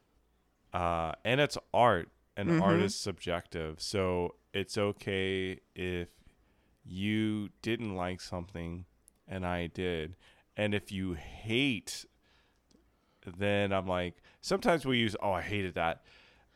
[0.72, 2.84] Uh, and it's art, and art Mhm.
[2.84, 3.80] is subjective.
[3.80, 6.08] So it's okay if
[6.84, 8.84] you didn't like something
[9.28, 10.16] and I did.
[10.56, 12.04] And if you hate,
[13.38, 16.02] then I'm like, sometimes we use, oh, I hated that.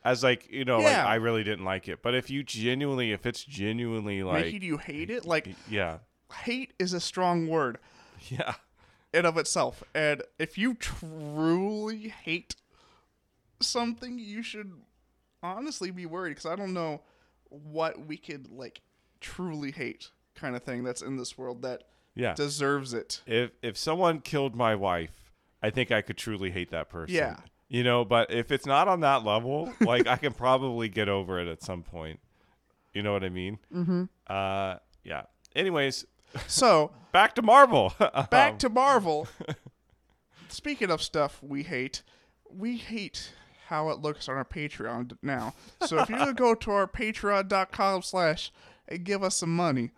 [0.07, 1.05] As like, you know, like Yeah.
[1.05, 2.01] I really didn't like it.
[2.01, 5.99] But if you genuinely, if it's genuinely like, do you hate it, like yeah,
[6.45, 7.79] hate is a strong word.
[8.29, 8.55] yeah,
[9.13, 9.83] in of itself.
[9.95, 12.55] And if you truly hate
[13.61, 14.75] something, you should
[15.43, 17.03] honestly be worried because I don't know
[17.49, 18.83] what we could like
[19.21, 21.83] truly hate kind of thing that's in this world that
[22.15, 22.35] yeah.
[22.35, 23.23] deserves it.
[23.27, 25.33] if if someone killed my wife,
[25.65, 27.17] I think I could truly hate that person.
[27.17, 27.37] Yeah.
[27.69, 31.41] You know, but if it's not on that level, like I can probably get over
[31.41, 32.21] it at some point.
[32.95, 33.59] You know what I mean?
[33.75, 34.05] Mm-hmm.
[34.27, 35.23] Uh, yeah.
[35.55, 36.07] Anyways,
[36.47, 37.93] So back to Marvel.
[38.31, 39.27] back to Marvel.
[40.49, 42.03] Speaking of stuff we hate,
[42.51, 43.33] we hate
[43.67, 45.55] how it looks on our Patreon now.
[45.85, 48.53] So if you go to our patreon.com slash
[48.89, 49.91] and give us some money,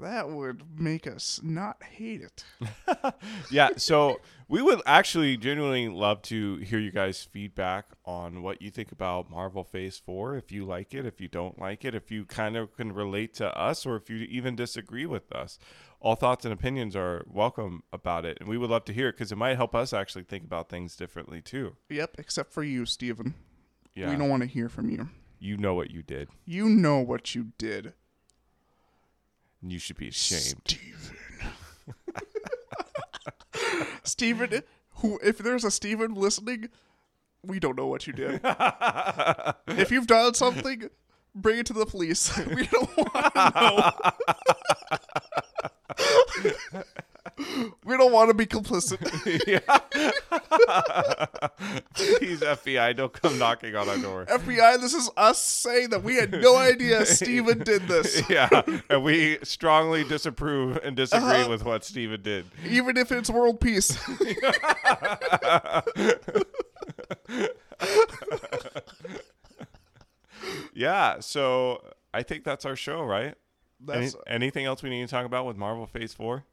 [0.00, 2.44] that would make us not hate it.
[3.50, 3.70] yeah.
[3.76, 8.92] So we would actually genuinely love to hear you guys' feedback on what you think
[8.92, 10.36] about Marvel Phase Four.
[10.36, 13.34] If you like it, if you don't like it, if you kind of can relate
[13.34, 15.58] to us, or if you even disagree with us.
[16.00, 19.14] All thoughts and opinions are welcome about it, and we would love to hear it
[19.14, 21.74] because it might help us actually think about things differently too.
[21.88, 23.34] Yep, except for you, Steven.
[23.96, 24.10] Yeah.
[24.10, 25.08] We don't want to hear from you.
[25.40, 27.94] you know what you did, You know what you did.
[29.62, 30.62] And you should be ashamed.
[30.66, 30.98] Steven.
[34.04, 34.62] Steven,
[34.96, 36.68] who if there's a Steven listening,
[37.42, 38.40] we don't know what you did.
[39.68, 40.90] if you've done something,
[41.34, 42.36] bring it to the police.
[42.48, 43.92] We don't want to
[46.74, 46.82] know
[47.84, 48.98] we don't want to be complicit.
[51.94, 54.26] Please, FBI, don't come knocking on our door.
[54.26, 58.28] FBI, this is us saying that we had no idea Steven did this.
[58.28, 58.48] yeah,
[58.90, 61.48] and we strongly disapprove and disagree uh-huh.
[61.48, 62.46] with what Steven did.
[62.66, 63.96] Even if it's world peace.
[70.74, 73.34] yeah, so I think that's our show, right?
[73.80, 76.44] That's Any, anything else we need to talk about with Marvel Phase 4?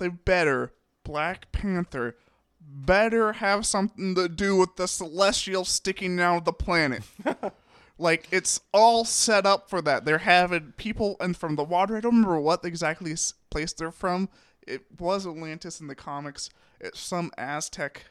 [0.00, 0.72] They better
[1.04, 2.16] Black Panther
[2.60, 7.02] better have something to do with the celestial sticking out of the planet.
[7.98, 10.04] like it's all set up for that.
[10.04, 11.96] They're having people and from the water.
[11.96, 13.14] I don't remember what exactly
[13.50, 14.28] place they're from.
[14.66, 16.50] It was Atlantis in the comics.
[16.80, 18.04] It's some Aztec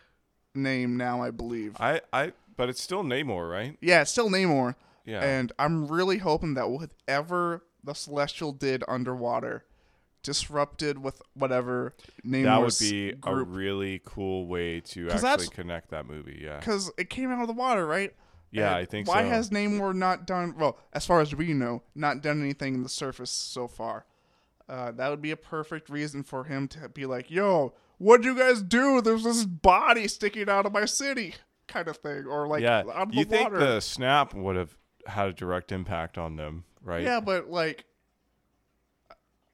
[0.54, 1.76] name now, I believe.
[1.80, 3.78] I I but it's still Namor, right?
[3.82, 4.76] Yeah, it's still Namor.
[5.06, 5.24] Yeah.
[5.24, 9.64] And I'm really hoping that whatever the celestial did underwater
[10.24, 11.96] disrupted with whatever
[12.26, 16.42] Namor's that would be a really cool way to actually connect that movie.
[16.44, 16.58] Yeah.
[16.60, 18.14] because it came out of the water, right?
[18.52, 19.14] Yeah, And I think so.
[19.14, 19.30] why so.
[19.30, 22.90] has Namor not done well, as far as we know, not done anything in the
[22.90, 24.06] surface so far?
[24.68, 28.36] Uh, that would be a perfect reason for him to be like, "Yo, what'd you
[28.36, 29.02] guys do?
[29.02, 31.36] There's this body sticking out of my city,"
[31.68, 32.80] kind of thing, or like yeah.
[32.80, 33.60] out of You the think water.
[33.60, 34.76] the snap would have
[35.08, 37.04] had a direct impact on them, right?
[37.04, 37.86] Yeah, but like,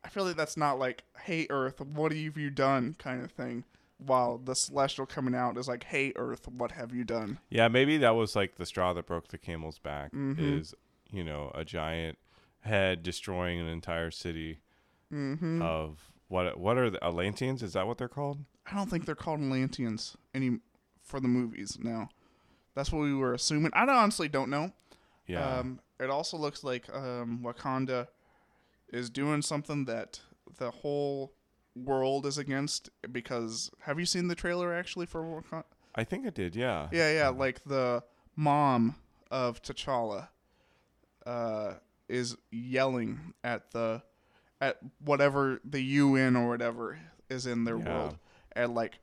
[0.05, 3.63] I feel like that's not like, "Hey Earth, what have you done?" kind of thing.
[3.97, 7.97] While the celestial coming out is like, "Hey Earth, what have you done?" Yeah, maybe
[7.97, 10.11] that was like the straw that broke the camel's back.
[10.13, 10.59] Mhm.
[10.59, 10.73] Is
[11.09, 12.17] you know a giant
[12.61, 14.59] head destroying an entire city
[15.13, 15.61] Mm-hmm.
[15.61, 16.59] of what?
[16.59, 17.63] What are the Atlanteans?
[17.63, 18.43] Is that what they're called?
[18.69, 20.59] I don't think they're called Atlanteans any
[21.01, 21.77] for the movies.
[21.81, 22.09] now.
[22.73, 23.71] that's what we were assuming.
[23.73, 24.71] I honestly don't know.
[25.27, 25.59] Yeah.
[25.59, 28.07] Um, it also looks like um, Wakanda
[28.91, 30.19] is doing something that
[30.57, 31.33] the whole
[31.75, 32.89] world is against.
[33.11, 35.63] Because have you seen the trailer actually for Wakanda?
[35.95, 36.55] I think it did.
[36.55, 36.89] Yeah.
[36.91, 37.29] Yeah, yeah.
[37.29, 38.03] Like the
[38.35, 38.95] mom
[39.31, 40.27] of T'Challa
[41.25, 41.73] uh,
[42.09, 44.03] is yelling at the
[44.61, 46.97] at whatever the UN or whatever
[47.29, 47.85] is in their Yeah.
[47.97, 48.17] world,
[48.55, 48.99] and like,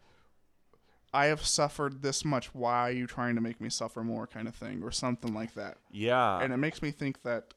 [1.12, 2.54] I have suffered this much.
[2.54, 4.26] Why are you trying to make me suffer more?
[4.26, 5.76] Kind of thing, or something like that.
[5.90, 6.38] Yeah.
[6.40, 7.52] and it makes me think that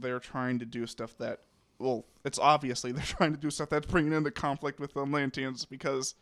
[0.00, 1.40] they're trying to do stuff that.
[1.78, 5.64] Well, it's obviously they're trying to do stuff that's bringing into conflict with the Atlanteans
[5.64, 6.14] because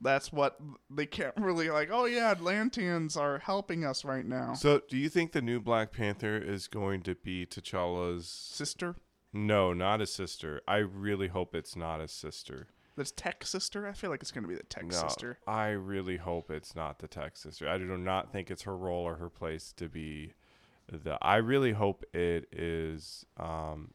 [0.00, 0.58] that's what
[0.90, 1.88] they can't really like.
[1.90, 4.52] Oh yeah, Atlanteans are helping us right now.
[4.54, 8.26] so, do you think the new Black Panther is going to be T'Challa's?
[8.28, 8.96] Sister,
[9.32, 10.60] No, not his sister.
[10.68, 12.68] I really hope it's not his sister.
[12.94, 13.86] that's Tech sister.
[13.86, 15.38] I feel like it's gonna be the Tech No, sister.
[15.46, 17.66] I really hope it's not the tech sister.
[17.66, 20.34] I do not think it's her role or her place to be
[20.90, 21.18] the.
[21.22, 23.92] I really hope it is um,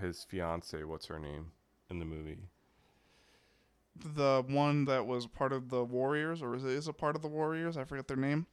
[0.00, 0.82] his fiance.
[0.84, 1.52] What's her name
[1.90, 2.38] in the movie?
[4.02, 7.28] The one that was part of the Warriors, or is, is a part of the
[7.28, 7.76] Warriors?
[7.76, 8.46] I forget their name.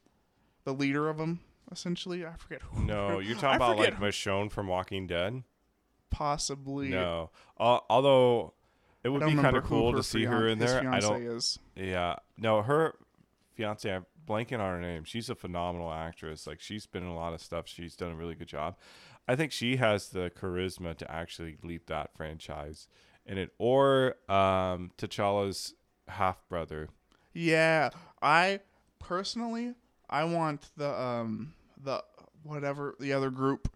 [0.66, 1.40] The leader of them,
[1.72, 2.26] essentially.
[2.26, 2.84] I forget who.
[2.84, 5.44] No, you're talking about like Michonne from Walking Dead.
[6.10, 6.90] possibly.
[6.90, 8.54] No, uh, although
[9.04, 10.90] it would be kind of cool to see her in there.
[10.90, 11.22] I don't.
[11.24, 11.58] Is.
[11.76, 12.96] Yeah, no, her
[13.56, 13.90] fiance.
[13.90, 15.04] I'm blanking on her name.
[15.04, 16.46] She's a phenomenal actress.
[16.48, 17.68] Like she's been in a lot of stuff.
[17.68, 18.78] She's done a really good job.
[19.28, 22.88] I think she has the charisma to actually lead that franchise
[23.26, 23.52] in it.
[23.58, 25.74] Or um, T'Challa's
[26.08, 26.90] half brother.
[27.34, 27.90] Yeah,
[28.22, 28.60] I
[29.00, 29.74] personally
[30.10, 32.04] I want the um the
[32.44, 33.72] whatever the other group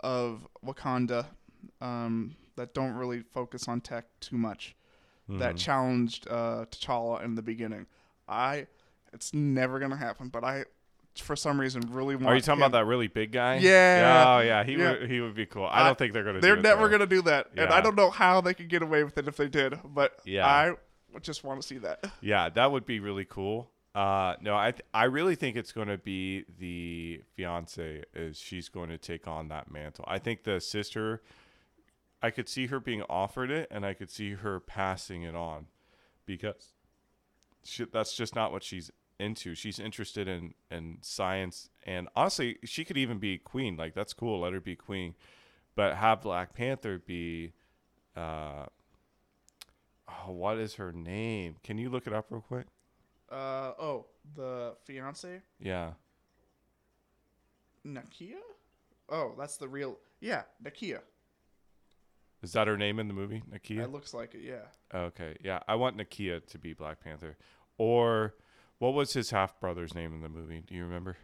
[0.00, 1.26] of Wakanda
[1.80, 4.74] um that don't really focus on tech too much
[5.28, 5.58] that Mhm.
[5.58, 7.86] challenged uh T'Challa in the beginning.
[8.28, 8.66] I
[9.12, 10.64] it's never gonna happen, but I
[11.16, 12.28] for some reason really want.
[12.28, 13.56] Are you talking him- about that really big guy?
[13.56, 14.24] Yeah.
[14.26, 14.92] Oh yeah, he Yeah.
[15.00, 15.66] would he would be cool.
[15.66, 16.40] I I- don't think they're gonna.
[16.40, 16.54] Do that.
[16.54, 16.92] They're never though.
[16.98, 19.36] gonna do that, and I don't know how they could get away with it if
[19.36, 19.78] they did.
[19.84, 20.46] But Yeah.
[20.46, 20.72] I
[21.20, 22.04] just want to see that.
[22.22, 23.70] Yeah, that would be really cool.
[23.94, 28.70] Uh, no, I th- I really think it's going to be the fiance is she's
[28.70, 30.06] going to take on that mantle.
[30.08, 31.20] I think the sister,
[32.22, 35.66] I could see her being offered it, and I could see her passing it on,
[36.24, 36.72] because
[37.64, 38.90] she, that's just not what she's
[39.22, 39.54] into.
[39.54, 43.76] She's interested in in science, and honestly, she could even be queen.
[43.76, 44.40] Like that's cool.
[44.40, 45.14] Let her be queen,
[45.74, 47.52] but have Black Panther be.
[48.14, 48.66] Uh,
[50.08, 51.56] oh, what is her name?
[51.62, 52.66] Can you look it up real quick?
[53.30, 54.06] Uh oh,
[54.36, 55.92] the fiance Yeah.
[57.86, 58.36] Nakia.
[59.08, 59.98] Oh, that's the real.
[60.20, 61.00] Yeah, Nakia.
[62.42, 63.42] Is that her name in the movie?
[63.50, 63.84] Nakia?
[63.84, 64.42] It looks like it.
[64.42, 64.66] Yeah.
[64.94, 65.36] Okay.
[65.42, 65.60] Yeah.
[65.68, 67.36] I want Nakia to be Black Panther.
[67.78, 68.34] Or
[68.82, 70.60] what was his half brother's name in the movie?
[70.66, 71.16] Do you remember?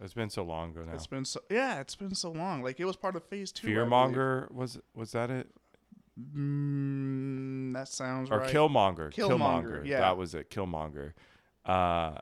[0.00, 0.94] It's been so long ago now.
[0.94, 1.40] It's been so.
[1.50, 2.62] Yeah, it's been so long.
[2.62, 3.68] Like it was part of Phase Two.
[3.68, 5.48] Fearmonger was was that it?
[6.34, 8.52] Mm, that sounds Or right.
[8.52, 9.12] Killmonger.
[9.12, 10.00] Killmonger, yeah.
[10.00, 10.50] That was it.
[10.50, 11.12] Killmonger.
[11.66, 12.18] Uh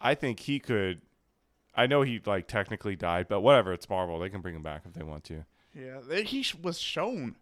[0.00, 1.00] I think he could
[1.74, 4.18] I know he like technically died, but whatever, it's Marvel.
[4.18, 5.44] They can bring him back if they want to.
[5.72, 7.36] Yeah, they, he sh- was shown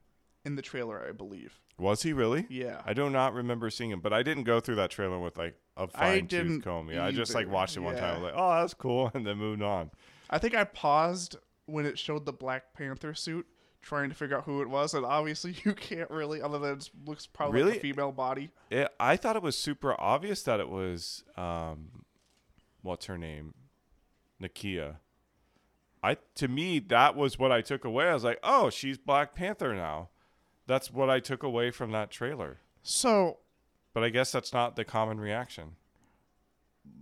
[0.44, 1.60] in the trailer, I believe.
[1.78, 2.46] Was he really?
[2.50, 2.82] Yeah.
[2.84, 5.56] I do not remember seeing him, but I didn't go through that trailer with like
[5.76, 6.90] a fine didn't tooth comb.
[6.90, 8.04] Yeah, I just like watched it one time.
[8.04, 9.90] I was like, oh, that's cool, and then moved on.
[10.30, 13.46] I think I paused when it showed the Black Panther suit,
[13.82, 16.90] trying to figure out who it was, and obviously you can't really, other than it
[17.04, 18.50] looks probably like a female body.
[18.70, 22.04] It, I thought it was super obvious that it was um,
[22.82, 23.54] what's her name,
[24.40, 24.96] Nakia.
[26.02, 28.08] I to me that was what I took away.
[28.08, 30.10] I was like, oh, she's Black Panther now.
[30.66, 32.58] That's what I took away from that trailer.
[32.82, 33.38] So
[33.96, 35.76] But I guess that's not the common reaction.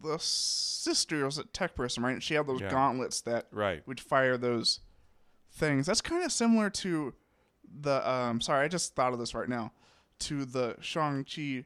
[0.00, 2.22] the sister was a tech person, right?
[2.22, 2.70] She had those Yeah.
[2.70, 3.84] gauntlets that Right.
[3.86, 4.78] would fire those
[5.50, 5.86] things.
[5.86, 7.12] That's kind of similar to
[7.80, 9.72] the um sorry, I just thought of this right now.
[10.20, 11.64] To the Shang-Chi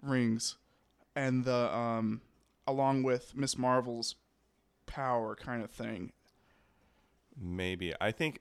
[0.00, 0.56] rings
[1.16, 2.22] and the um
[2.66, 4.14] along with Miss Marvel's
[4.86, 6.12] power kind of thing.
[7.36, 7.92] Maybe.
[8.00, 8.40] I think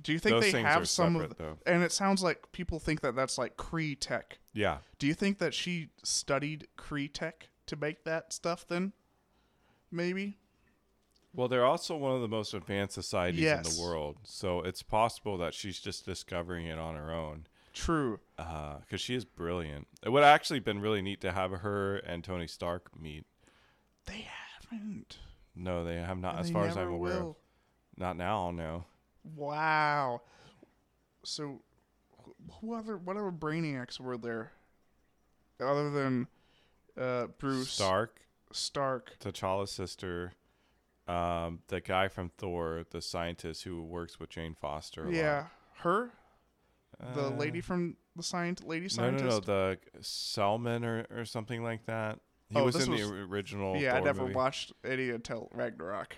[0.00, 1.58] Do you think those they things have some of though.
[1.66, 4.38] and it sounds like people think that that's like Kree tech.
[4.52, 4.78] Yeah.
[4.98, 8.92] Do you think that she studied Kree tech to make that stuff then?
[9.90, 10.38] Maybe.
[11.32, 13.76] Well, they're also one of the most advanced societies in Yes.
[13.76, 17.46] the world, so it's possible that she's just discovering it on her own.
[17.74, 18.20] True.
[18.38, 19.86] Uh, because she is brilliant.
[20.02, 23.26] It would have actually been really neat to have her and Tony Stark meet.
[24.06, 24.26] They
[24.70, 25.18] haven't.
[25.54, 27.12] No, they have not, as they far as never I'm aware.
[27.12, 27.22] Of.
[27.24, 27.38] will.
[27.98, 28.84] Not now, no.
[29.34, 30.22] Wow.
[31.24, 31.60] So,
[32.24, 34.52] wh- who other what other brainiacs were there,
[35.60, 36.28] other than
[37.00, 38.20] uh, Bruce Stark,
[38.52, 39.16] Stark?
[39.18, 40.32] T'Challa's sister,
[41.08, 45.10] um, the guy from Thor, the scientist who works with Jane Foster.
[45.10, 45.46] Yeah,
[45.78, 46.12] her,
[47.00, 47.14] lot.
[47.14, 49.24] the Uh, lady from the science, lady scientist.
[49.24, 52.20] no, no, no, the Selman or, or something like that.
[52.48, 53.76] He Oh, was in was- the original.
[53.76, 54.34] yeah, I never movie.
[54.34, 56.14] watched any until Ragnarok.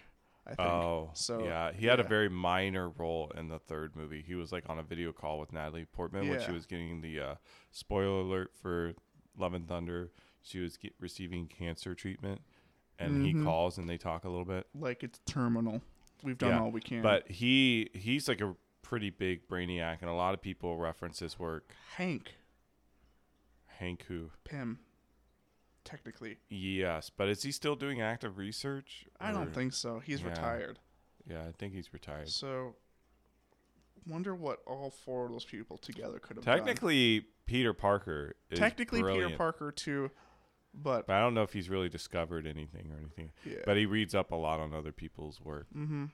[0.49, 0.61] I think.
[0.68, 4.22] Oh, So, yeah, he had a very minor role in the third movie.
[4.26, 7.20] He was like on a video call with Natalie Portman when she was getting the
[7.20, 7.34] uh,
[7.70, 8.94] spoiler alert for
[9.36, 10.11] Love and Thunder.
[10.42, 12.40] She was get, receiving cancer treatment,
[12.99, 13.44] and he Mhm.
[13.44, 14.66] calls and they talk a little bit.
[14.74, 15.82] Like it's terminal.
[16.22, 17.03] We've done Yeah, all we can.
[17.03, 21.38] But he he's like a pretty big brainiac, and a lot of people reference his
[21.38, 21.74] work.
[21.96, 22.36] Hank
[23.66, 24.30] Hank who?
[24.44, 24.80] Pym,
[25.89, 29.07] technically, Yes, but is he still doing active research?
[29.20, 29.99] I don't or- think so.
[30.01, 30.28] He's yeah.
[30.28, 30.78] retired.
[31.28, 32.28] Yeah, I think he's retired.
[32.28, 32.76] So,
[34.07, 36.57] wonder what all four of those people together could have done.
[36.57, 39.28] Technically, Peter Parker is technically brilliant.
[39.32, 40.11] Peter Parker too,
[40.74, 43.32] but But I don't know if he's really discovered anything or anything.
[43.45, 43.59] yeah.
[43.66, 45.66] But he reads up a lot on other people's work.
[45.74, 46.07] mm-hmm.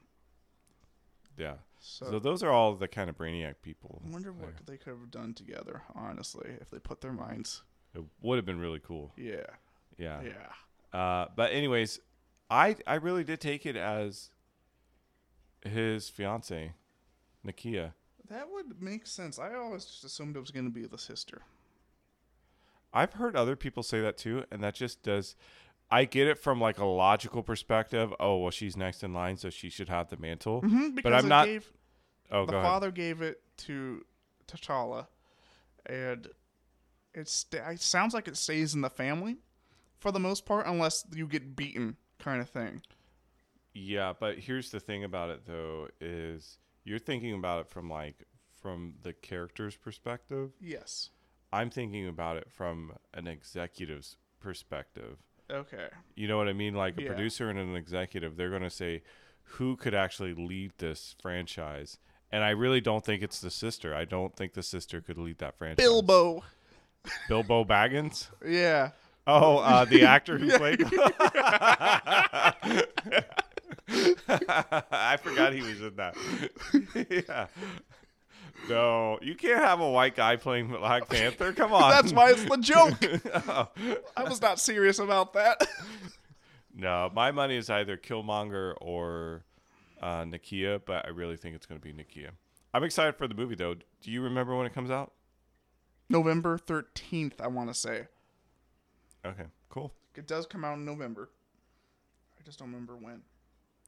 [1.36, 1.54] Yeah.
[1.80, 4.02] So, So, those are all the kind of brainiac people.
[4.06, 4.60] I wonder what there.
[4.66, 5.82] they could have done together.
[5.94, 7.62] Honestly, if they put their minds.
[7.94, 9.12] It would have been really cool.
[9.16, 9.46] Yeah.
[9.98, 10.20] Yeah.
[10.22, 10.98] Yeah.
[10.98, 12.00] Uh, but anyways,
[12.50, 14.30] I I really did take it as
[15.64, 16.72] his fiance,
[17.46, 17.92] Nakia.
[18.28, 19.38] That would make sense.
[19.38, 21.42] I always just assumed it was going to be the sister.
[22.92, 25.34] I've heard other people say that too, and that just does.
[25.90, 28.12] I get it from like a logical perspective.
[28.20, 30.62] Oh well, she's next in line, so she should have the mantle.
[30.62, 31.70] Mm-hmm, because I'm not- Gave,
[32.30, 32.66] Oh, the go ahead.
[32.68, 34.04] father gave it to
[34.48, 35.06] T'Challa,
[35.86, 36.28] and
[37.12, 39.36] it's it sounds like it stays in the family
[40.04, 42.82] for the most part, unless you get beaten, kind of thing.
[43.72, 48.24] Yeah, but here's the thing about it though is you're thinking about it from like
[48.60, 50.50] from the character's perspective.
[50.60, 51.08] Yes.
[51.54, 55.16] I'm thinking about it from an executive's perspective.
[55.50, 55.88] Okay.
[56.16, 56.74] You know what I mean?
[56.74, 57.08] Like a Yeah.
[57.08, 59.02] producer and an executive, they're going to say
[59.56, 61.98] who could actually lead this franchise.
[62.30, 63.94] And I really don't think it's the sister.
[63.94, 65.82] I don't think the sister could lead that franchise.
[65.82, 66.44] Bilbo.
[67.28, 68.28] Bilbo Baggins?
[68.46, 68.90] Yeah.
[69.26, 70.84] Oh, uh, the actor who played.
[73.88, 76.16] I forgot he was in that.
[77.10, 77.46] yeah.
[78.68, 81.52] No, you can't have a white guy playing Black Panther.
[81.52, 81.90] Come on.
[81.90, 82.94] That's why it's the joke.
[83.46, 83.68] Oh.
[84.16, 85.66] I was not serious about that.
[86.74, 89.44] No, my money is either Killmonger or
[90.00, 92.30] uh, Nakia, but I really think it's going to be Nakia.
[92.72, 93.74] I'm excited for the movie, though.
[93.74, 95.12] Do you remember when it comes out?
[96.08, 98.06] November 13th, I want to say.
[99.24, 99.92] Okay, cool.
[100.14, 101.30] It does come out in November.
[102.38, 103.22] I just don't remember when.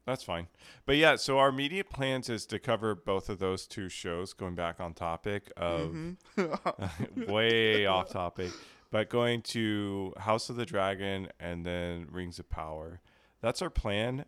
[0.06, 0.46] That's fine.
[0.86, 4.54] But yeah, so our immediate plans is to cover both of those two shows, going
[4.54, 7.24] back on topic of mm-hmm.
[7.30, 8.52] way off topic,
[8.92, 13.00] but going to House of the Dragon and then Rings of Power.
[13.42, 14.26] That's our plan.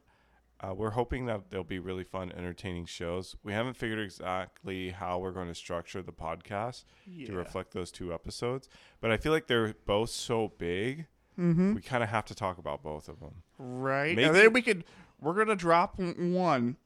[0.61, 3.37] Uh, we're hoping that they'll be really fun, entertaining shows.
[3.45, 7.29] We haven't figured exactly how we're going to structure the podcast Yeah.
[7.29, 8.69] to reflect those two episodes,
[9.01, 11.07] but I feel like they're both so big,
[11.39, 11.75] Mm-hmm.
[11.75, 13.45] we kind of have to talk about both of them.
[13.59, 14.17] Right.
[14.17, 14.85] Maybe- And then we could
[15.21, 16.77] we're gonna drop one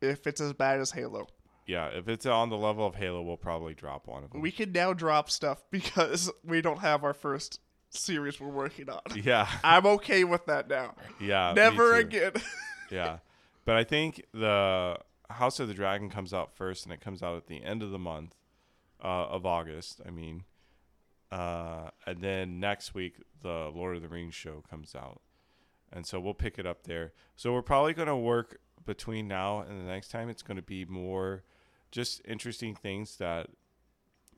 [0.00, 1.26] if it's as bad as Halo.
[1.66, 4.40] yeah, if it's on the level of Halo, we'll probably drop one of them.
[4.42, 7.58] We can now drop stuff because we don't have our first
[7.90, 9.00] series we're working on.
[9.22, 10.94] yeah, I'm okay with that now.
[11.20, 11.52] yeah.
[11.54, 12.32] Never again.
[12.90, 13.18] Yeah,
[13.66, 14.96] but I think the
[15.28, 17.90] House of the Dragon comes out first, and it comes out at the end of
[17.90, 18.34] the month
[19.04, 20.00] uh, of August.
[20.06, 20.44] I mean,
[21.30, 25.20] uh, and then next week the Lord of the Rings show comes out,
[25.92, 27.12] and so we'll pick it up there.
[27.36, 30.30] So we're probably going to work between now and the next time.
[30.30, 31.44] It's going to be more
[31.90, 33.48] just interesting things that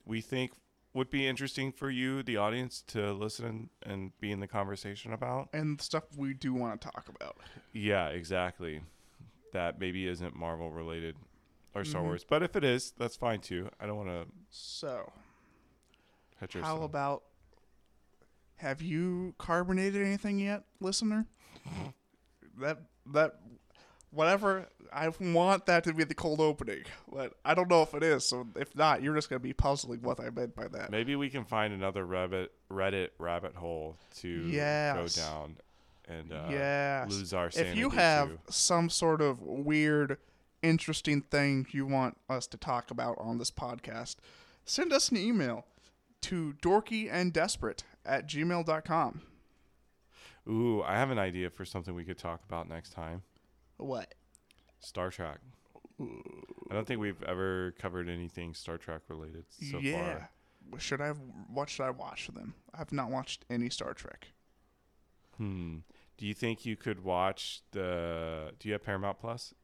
[0.04, 0.54] we think
[0.92, 5.48] would be interesting for you, the audience, to listen and be in the conversation about.
[5.52, 7.36] and stuff we do want to talk about.
[7.72, 8.80] Yeah, exactly.
[9.52, 11.16] That maybe isn't Marvel related
[11.74, 12.06] or Star Mhm.
[12.06, 13.68] Wars, but if it is, that's fine too.
[13.80, 15.12] I don't want to So,
[16.60, 17.24] how about
[18.56, 21.26] have you carbonated anything yet, listener?
[22.58, 23.40] that that
[24.10, 26.82] whatever I want that to be the cold opening,
[27.12, 28.26] but I don't know if it is.
[28.26, 30.90] So if not, you're just gonna be puzzling what I meant by that.
[30.90, 35.16] Maybe we can find another Reddit Reddit rabbit hole to Yes.
[35.16, 35.56] go down
[36.08, 37.10] and uh, yes.
[37.10, 38.38] lose our Sanity if you have too.
[38.48, 40.18] some sort of weird,
[40.62, 44.16] interesting thing you want us to talk about on this podcast,
[44.64, 45.66] send us an email
[46.22, 49.22] to dorkyanddesperate at gmail.com.
[50.48, 53.22] Ooh, I have an idea for something we could talk about next time.
[53.80, 54.14] What?
[54.78, 55.38] Star Trek.
[56.00, 60.18] I don't think we've ever covered anything Star Trek related so yeah.
[60.18, 60.30] far.
[60.78, 61.18] Should I have,
[61.52, 62.54] what should I watch them.
[62.72, 64.28] I have not watched any Star Trek.
[65.36, 65.78] Hmm.
[66.16, 68.52] Do you think you could watch the?
[68.58, 69.54] Do you have Paramount Plus?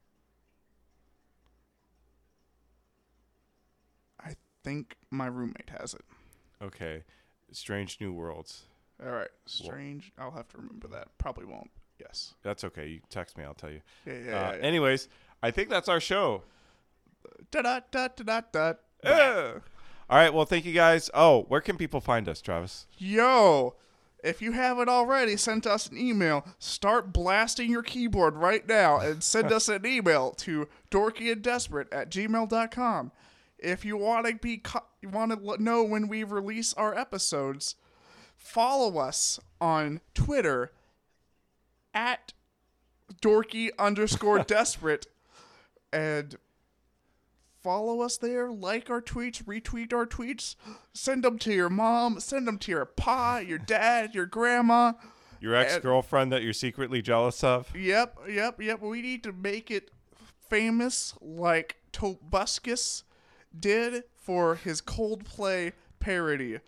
[4.19, 6.05] I think my roommate has it.
[6.63, 7.05] Okay.
[7.53, 8.65] Strange New Worlds.
[9.05, 9.29] All right.
[9.45, 10.13] Strange.
[10.19, 11.09] I'll have to remember that.
[11.19, 11.71] Probably won't.
[11.99, 12.35] Yes.
[12.43, 12.89] That's okay.
[12.89, 13.81] You text me, I'll tell you.
[14.05, 14.59] Yeah, yeah, uh, yeah.
[14.63, 15.09] Anyways,
[15.43, 16.43] I think that's our show.
[17.51, 18.73] Da da da da da.
[19.03, 19.53] Eh.
[20.09, 20.33] All right.
[20.33, 21.11] Well, thank you guys.
[21.15, 22.87] Oh, where can people find us, Travis?
[22.99, 23.75] Yo,
[24.23, 29.23] if you haven't already sent us an email, start blasting your keyboard right now and
[29.23, 33.13] send us an email to dorkyanddesperate at gmail.com.
[33.59, 37.77] If you want to be co- you want to know when we release our episodes,
[38.37, 40.73] follow us on Twitter
[41.97, 42.35] at
[43.23, 45.07] dorky underscore desperate
[45.93, 46.37] and
[47.63, 50.55] follow us there, like our tweets, retweet our tweets,
[50.93, 54.93] send them to your mom, send them to your pa, your dad, your grandma.
[55.41, 57.75] Your ex girlfriend that you're secretly jealous of?
[57.75, 58.81] Yep, yep, yep.
[58.81, 59.91] We need to make it
[60.49, 63.03] famous like Tobuscus
[63.59, 66.61] did for his Coldplay parody.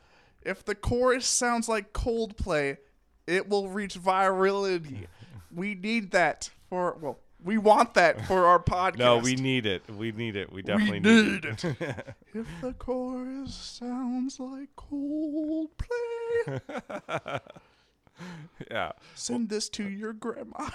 [0.43, 2.79] If the chorus sounds like Coldplay,
[3.27, 5.07] it will reach virality.
[5.55, 8.99] We need that for well, we want that for our podcast.
[8.99, 9.83] No, we need it.
[9.91, 10.53] We need it.
[10.53, 11.65] We definitely need it.
[12.35, 15.71] If the chorus sounds like Coldplay,
[18.71, 18.93] yeah.
[19.15, 20.69] send this to your grandma.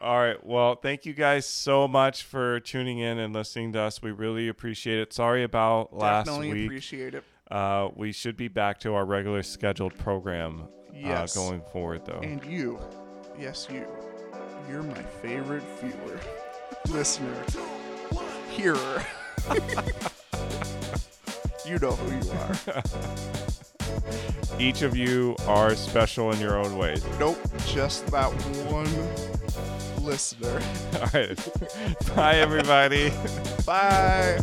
[0.00, 0.44] All right.
[0.44, 4.02] Well, thank you guys so much for tuning in and listening to us.
[4.02, 5.12] We really appreciate it.
[5.12, 6.66] Sorry about last Definitely week.
[6.66, 7.24] appreciate it.
[7.50, 10.68] Uh, we should be back to our regular scheduled program
[10.98, 11.36] Yes.
[11.36, 12.20] uh, going forward, though.
[12.22, 12.78] And you,
[13.38, 13.86] yes, you,
[14.68, 16.20] you're my favorite viewer,
[16.88, 17.34] listener,
[18.50, 19.02] hearer.
[21.66, 22.82] you know who you are.
[24.58, 27.04] Each of you are special in your own ways.
[27.18, 28.30] Nope, just that
[28.70, 28.88] one
[30.04, 30.60] listener.
[31.00, 32.16] All right.
[32.16, 33.12] Bye, everybody.
[33.66, 34.38] Bye.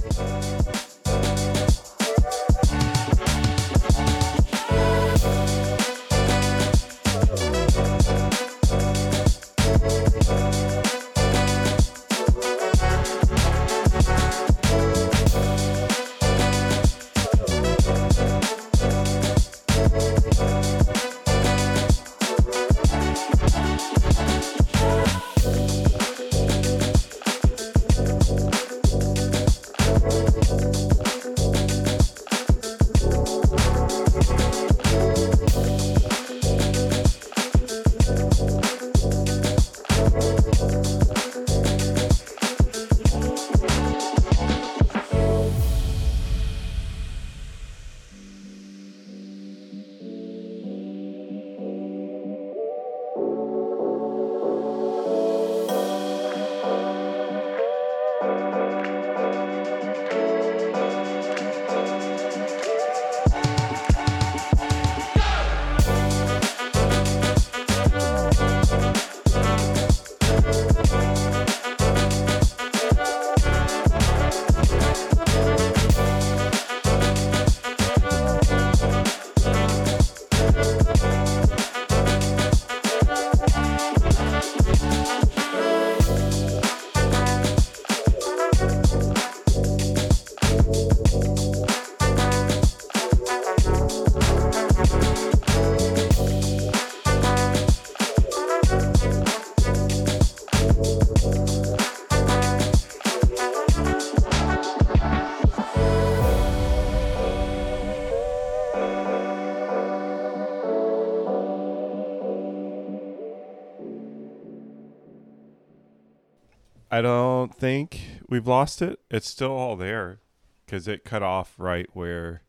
[117.64, 119.00] Think we've lost it.
[119.10, 120.20] It's still all there
[120.66, 122.42] because it cut off right where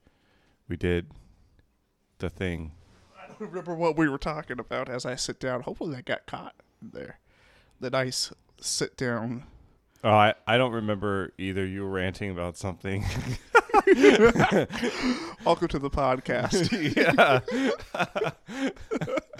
[0.68, 1.12] we did
[2.18, 2.72] the thing.
[3.16, 5.60] I don't remember what we were talking about as I sit down.
[5.60, 7.20] Hopefully, I got caught there.
[7.78, 9.44] The nice sit down.
[10.02, 11.64] Oh, I, I don't remember either.
[11.64, 13.02] You were ranting about something.
[15.44, 16.72] Welcome to the podcast.
[17.94, 18.68] yeah.